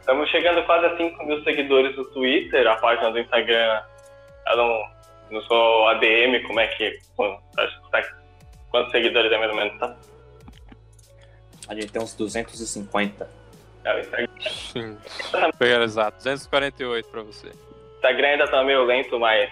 Estamos 0.00 0.30
chegando 0.30 0.64
quase 0.64 0.86
a 0.86 0.96
5 0.96 1.26
mil 1.26 1.42
seguidores 1.44 1.96
no 1.96 2.04
Twitter, 2.06 2.66
a 2.66 2.76
página 2.76 3.10
do 3.10 3.18
Instagram, 3.18 3.82
eu 4.48 4.56
não, 4.56 4.82
não 5.30 5.42
sou 5.42 5.88
ADM, 5.88 6.42
como 6.46 6.60
é 6.60 6.66
que, 6.68 6.90
que 6.90 7.00
tá, 7.90 8.02
quantos 8.70 8.92
seguidores 8.92 9.30
é 9.30 9.38
mais 9.38 9.50
ou 9.50 9.56
menos, 9.56 9.78
tá? 9.78 9.96
A 11.68 11.74
gente 11.74 11.92
tem 11.92 12.02
uns 12.02 12.14
250. 12.14 13.28
É, 13.84 13.94
o 13.94 14.00
Instagram, 14.00 14.28
Sim. 14.40 14.98
Pegar 15.58 15.82
exato. 15.82 16.16
248 16.18 17.08
pra 17.08 17.22
você. 17.22 17.48
o 17.48 17.96
Instagram 17.96 18.28
ainda 18.28 18.48
tá 18.48 18.62
meio 18.64 18.84
lento, 18.84 19.18
mas 19.18 19.50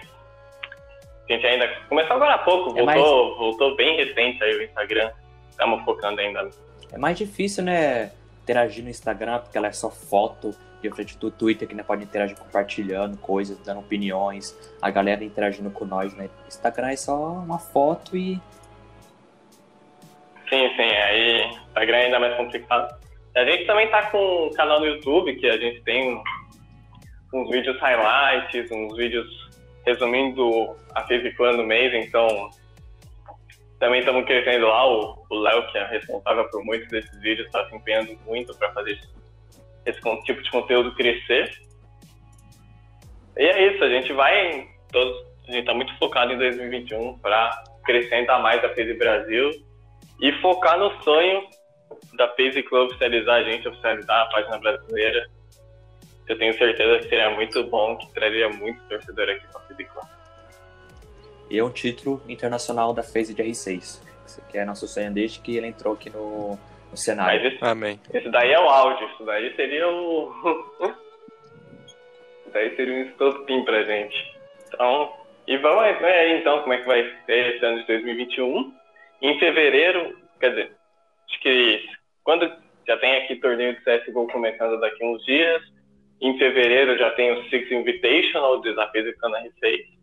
a 1.29 1.33
gente 1.33 1.45
ainda 1.45 1.67
começou 1.89 2.15
agora 2.15 2.35
há 2.35 2.37
pouco, 2.39 2.77
É 2.77 2.83
voltou, 2.83 3.37
voltou 3.37 3.75
bem 3.75 3.97
recente 3.97 4.43
aí 4.43 4.55
o 4.57 4.63
Instagram. 4.63 5.11
Estamos 5.49 5.83
focando 5.83 6.21
ainda. 6.21 6.49
É 6.91 6.97
mais 6.97 7.17
difícil, 7.17 7.63
né, 7.63 8.11
interagir 8.47 8.81
no 8.81 8.89
Instagram, 8.89 9.39
porque 9.39 9.57
ela 9.57 9.67
é 9.67 9.73
só 9.73 9.91
foto, 9.91 10.55
de 10.81 10.89
frente 10.91 11.17
do 11.17 11.29
Twitter, 11.29 11.67
que 11.67 11.75
né, 11.75 11.83
pode 11.83 12.03
interagir 12.03 12.37
compartilhando 12.37 13.17
coisas, 13.17 13.57
dando 13.65 13.79
opiniões, 13.79 14.55
a 14.81 14.89
galera 14.89 15.23
interagindo 15.23 15.69
com 15.71 15.85
nós, 15.85 16.13
né? 16.13 16.29
Instagram 16.47 16.89
é 16.89 16.95
só 16.95 17.33
uma 17.33 17.59
foto 17.59 18.15
e 18.15 18.39
Sim, 20.47 20.69
sim, 20.77 20.81
aí 20.81 21.41
o 21.41 21.67
Instagram 21.67 21.97
é 21.97 22.05
ainda 22.05 22.19
mais 22.19 22.37
complicado. 22.37 22.95
A 23.35 23.43
gente 23.43 23.65
também 23.65 23.89
tá 23.89 24.09
com 24.09 24.47
um 24.47 24.53
canal 24.53 24.79
no 24.79 24.85
YouTube, 24.85 25.35
que 25.35 25.47
a 25.47 25.57
gente 25.57 25.81
tem 25.81 26.23
uns 27.33 27.49
vídeos 27.49 27.77
highlights, 27.81 28.71
uns 28.71 28.95
vídeos 28.95 29.27
resumindo 29.85 30.75
a 30.95 31.01
FaZe 31.01 31.31
Clan 31.31 31.53
no 31.53 31.65
mês, 31.65 31.93
então 31.93 32.49
também 33.79 33.99
estamos 33.99 34.25
crescendo 34.25 34.67
lá. 34.67 34.85
O 34.85 35.25
Léo, 35.31 35.67
que 35.71 35.77
é 35.77 35.85
responsável 35.87 36.49
por 36.49 36.63
muitos 36.63 36.87
desses 36.89 37.19
vídeos, 37.21 37.47
está 37.47 37.67
se 37.69 37.75
empenhando 37.75 38.17
muito 38.25 38.55
para 38.57 38.71
fazer 38.73 38.99
esse 39.85 40.01
tipo 40.23 40.41
de 40.41 40.51
conteúdo 40.51 40.95
crescer. 40.95 41.51
E 43.37 43.43
é 43.43 43.73
isso, 43.73 43.83
a 43.83 43.89
gente 43.89 44.11
vai. 44.13 44.67
Todos, 44.91 45.15
a 45.47 45.51
gente 45.51 45.59
está 45.59 45.73
muito 45.73 45.95
focado 45.97 46.33
em 46.33 46.37
2021 46.37 47.19
para 47.19 47.63
crescer 47.85 48.15
ainda 48.15 48.39
mais 48.39 48.63
a 48.63 48.69
FaZe 48.69 48.93
Brasil 48.95 49.51
e 50.21 50.31
focar 50.41 50.77
no 50.77 50.91
sonho 51.03 51.43
da 52.15 52.27
FaZe 52.29 52.63
Club 52.63 52.89
oficializar 52.89 53.35
a 53.35 53.43
gente, 53.43 53.67
oficializar 53.67 54.21
a 54.21 54.25
página 54.29 54.57
brasileira. 54.57 55.29
Eu 56.27 56.37
tenho 56.37 56.53
certeza 56.57 56.99
que 56.99 57.09
seria 57.09 57.29
muito 57.29 57.63
bom, 57.65 57.95
que 57.97 58.11
traria 58.13 58.49
muito 58.49 58.81
torcedor 58.89 59.29
aqui 59.29 59.45
para 59.47 59.61
a 59.61 59.75
Club. 59.75 60.16
E 61.49 61.57
é 61.57 61.63
um 61.63 61.69
título 61.69 62.21
internacional 62.27 62.93
da 62.93 63.03
FaZe 63.03 63.33
de 63.33 63.43
R6. 63.43 64.01
Isso 64.25 64.41
que 64.49 64.57
é 64.57 64.65
nosso 64.65 64.87
sonho 64.87 65.13
desde 65.13 65.39
que 65.39 65.55
ele 65.55 65.67
entrou 65.67 65.93
aqui 65.93 66.09
no, 66.09 66.51
no 66.51 66.59
Mas 66.91 67.03
cenário. 67.03 67.47
esse, 67.47 67.63
Amém. 67.63 67.99
esse 68.13 68.29
daí 68.29 68.51
é 68.51 68.59
o 68.59 68.69
áudio, 68.69 69.07
isso 69.07 69.23
daí 69.23 69.55
seria 69.55 69.87
o. 69.87 70.31
isso 71.85 72.51
daí 72.53 72.75
seria 72.75 72.93
um 72.93 73.01
estopim 73.03 73.63
pra 73.63 73.83
gente. 73.83 74.37
Então, 74.67 75.13
e 75.47 75.57
vamos 75.57 75.99
ver 75.99 76.11
aí 76.11 76.39
então 76.39 76.61
como 76.61 76.73
é 76.73 76.77
que 76.77 76.87
vai 76.87 77.03
ser 77.25 77.55
esse 77.55 77.65
ano 77.65 77.79
de 77.79 77.87
2021. 77.87 78.73
Em 79.21 79.39
fevereiro, 79.39 80.17
quer 80.39 80.49
dizer, 80.49 80.71
acho 81.29 81.39
que 81.39 81.89
quando 82.23 82.51
já 82.85 82.97
tem 82.97 83.17
aqui 83.17 83.37
torneio 83.37 83.73
de 83.73 83.81
CSGO 83.81 84.27
começando 84.27 84.79
daqui 84.79 85.03
uns 85.03 85.23
dias, 85.25 85.61
em 86.21 86.37
fevereiro 86.37 86.97
já 86.97 87.11
tem 87.11 87.31
o 87.31 87.49
Six 87.49 87.71
Invitational, 87.71 88.57
o 88.57 88.61
desafio 88.61 89.05
do 89.05 89.17
Cana 89.17 89.39
R6. 89.39 89.96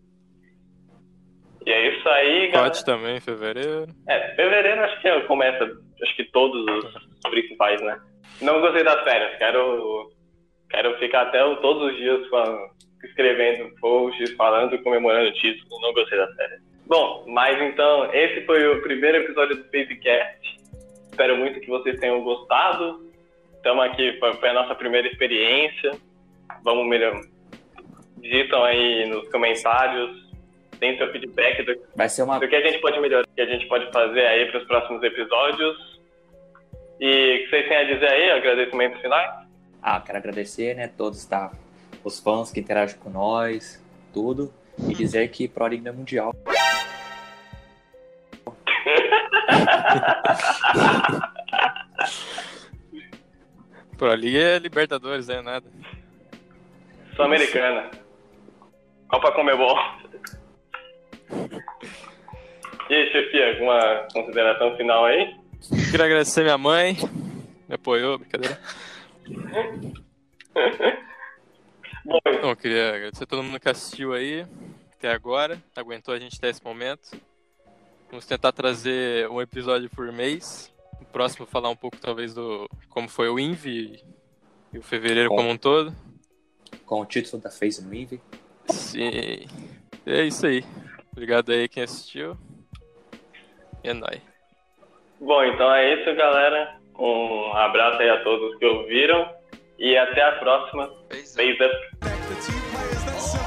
E 1.66 1.70
é 1.70 1.88
isso 1.88 2.08
aí, 2.08 2.48
galera. 2.48 2.70
Pode 2.70 2.84
também, 2.84 3.20
fevereiro. 3.20 3.86
É, 4.08 4.34
fevereiro 4.34 4.82
acho 4.82 5.00
que 5.00 5.20
começa, 5.22 5.64
acho 6.02 6.16
que 6.16 6.24
todos 6.24 6.64
os 6.66 7.30
principais, 7.30 7.80
né? 7.80 7.98
Não 8.42 8.60
gostei 8.60 8.84
das 8.84 9.02
férias. 9.02 9.38
Quero, 9.38 10.10
quero 10.70 10.98
ficar 10.98 11.22
até 11.22 11.38
todos 11.56 11.90
os 11.90 11.96
dias 11.96 12.28
falando, 12.28 12.68
escrevendo 13.02 13.74
posts, 13.80 14.32
falando, 14.32 14.82
comemorando 14.82 15.30
o 15.30 15.34
título. 15.34 15.80
Não 15.80 15.92
gostei 15.94 16.18
das 16.18 16.34
férias. 16.34 16.60
Bom, 16.86 17.24
mas 17.28 17.60
então, 17.62 18.12
esse 18.12 18.44
foi 18.44 18.66
o 18.66 18.82
primeiro 18.82 19.18
episódio 19.18 19.56
do 19.56 19.64
Facecast. 19.64 20.56
Espero 21.10 21.36
muito 21.36 21.60
que 21.60 21.68
vocês 21.68 21.98
tenham 21.98 22.22
gostado. 22.22 23.10
Estamos 23.56 23.84
aqui, 23.84 24.18
foi 24.18 24.48
a 24.50 24.52
nossa 24.52 24.74
primeira 24.74 25.08
experiência. 25.08 25.92
Vamos 26.62 26.86
melhor. 26.86 27.18
Digitam 28.18 28.64
aí 28.64 29.06
nos 29.08 29.26
comentários, 29.30 30.23
deem 30.84 30.98
seu 30.98 31.10
feedback 31.10 31.62
do, 31.62 31.74
Vai 31.96 32.08
ser 32.10 32.22
uma. 32.22 32.38
do 32.38 32.46
que 32.46 32.54
a 32.54 32.60
gente 32.60 32.78
pode 32.80 33.00
melhorar, 33.00 33.24
o 33.24 33.34
que 33.34 33.40
a 33.40 33.46
gente 33.46 33.66
pode 33.66 33.90
fazer 33.90 34.26
aí 34.26 34.44
para 34.50 34.60
os 34.60 34.66
próximos 34.66 35.02
episódios. 35.02 35.98
E 37.00 37.36
o 37.36 37.38
que 37.44 37.50
vocês 37.50 37.68
têm 37.68 37.76
a 37.78 37.84
dizer 37.84 38.06
aí, 38.06 38.30
agradecimentos 38.30 39.00
finais? 39.00 39.30
Ah, 39.82 40.00
quero 40.00 40.18
agradecer, 40.18 40.74
né, 40.76 40.88
todos, 40.88 41.24
tá? 41.24 41.50
Os 42.04 42.20
fãs 42.20 42.52
que 42.52 42.60
interagem 42.60 42.98
com 42.98 43.08
nós, 43.10 43.82
tudo. 44.12 44.52
E 44.88 44.94
dizer 44.94 45.28
que 45.28 45.48
Pro 45.48 45.66
League 45.66 45.82
não 45.82 45.92
é 45.92 45.94
mundial. 45.94 46.34
Por 53.96 54.10
ali 54.10 54.36
é 54.36 54.58
Libertadores, 54.58 55.28
é 55.28 55.40
nada. 55.40 55.66
Sul-Americana. 57.14 57.90
Copa 59.08 59.30
Comebol. 59.32 59.78
E 62.88 62.94
aí, 62.94 63.10
chefia, 63.12 63.50
alguma 63.52 64.06
consideração 64.12 64.76
final 64.76 65.04
aí? 65.06 65.34
Queria 65.90 66.04
agradecer 66.04 66.42
minha 66.42 66.58
mãe, 66.58 66.96
me 67.68 67.74
apoiou, 67.74 68.18
brincadeira. 68.18 68.60
Bom, 72.04 72.18
Então, 72.26 72.50
eu 72.50 72.56
queria 72.56 72.94
agradecer 72.94 73.24
a 73.24 73.26
todo 73.26 73.42
mundo 73.42 73.58
que 73.58 73.68
assistiu 73.68 74.12
aí 74.12 74.46
até 74.92 75.10
agora, 75.10 75.62
aguentou 75.74 76.12
a 76.12 76.18
gente 76.18 76.36
até 76.36 76.50
esse 76.50 76.62
momento. 76.62 77.10
Vamos 78.10 78.26
tentar 78.26 78.52
trazer 78.52 79.28
um 79.30 79.40
episódio 79.40 79.88
por 79.88 80.12
mês. 80.12 80.70
O 81.00 81.04
próximo 81.06 81.46
falar 81.46 81.70
um 81.70 81.76
pouco 81.76 81.96
talvez 81.96 82.34
do 82.34 82.68
como 82.88 83.08
foi 83.08 83.28
o 83.28 83.38
Invi 83.38 84.02
e 84.72 84.78
o 84.78 84.82
fevereiro 84.82 85.30
Bom. 85.30 85.36
como 85.36 85.50
um 85.50 85.56
todo. 85.56 85.94
Com 86.84 87.00
o 87.00 87.06
título 87.06 87.42
da 87.42 87.50
FaZe 87.50 87.82
no 87.82 87.94
Invi. 87.94 88.20
Sim. 88.68 89.46
É 90.06 90.24
isso 90.24 90.46
aí. 90.46 90.62
Obrigado 91.12 91.50
aí 91.52 91.68
quem 91.68 91.82
assistiu. 91.82 92.36
E 93.84 93.90
é 93.90 93.92
nóis. 93.92 94.20
bom, 95.20 95.44
então 95.44 95.72
é 95.74 95.94
isso, 95.94 96.14
galera. 96.16 96.76
Um 96.98 97.52
abraço 97.54 98.00
aí 98.00 98.08
a 98.08 98.22
todos 98.24 98.56
que 98.58 98.64
ouviram. 98.64 99.28
E 99.78 99.96
até 99.96 100.22
a 100.22 100.32
próxima. 100.32 100.90
Face 101.10 101.52
up. 101.52 101.74
Two 102.46 103.43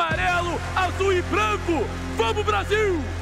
amarelo, 0.00 0.58
azul 0.74 1.12
e 1.12 1.22
branco. 1.22 1.86
Vamos, 2.16 2.44
Brasil! 2.44 3.19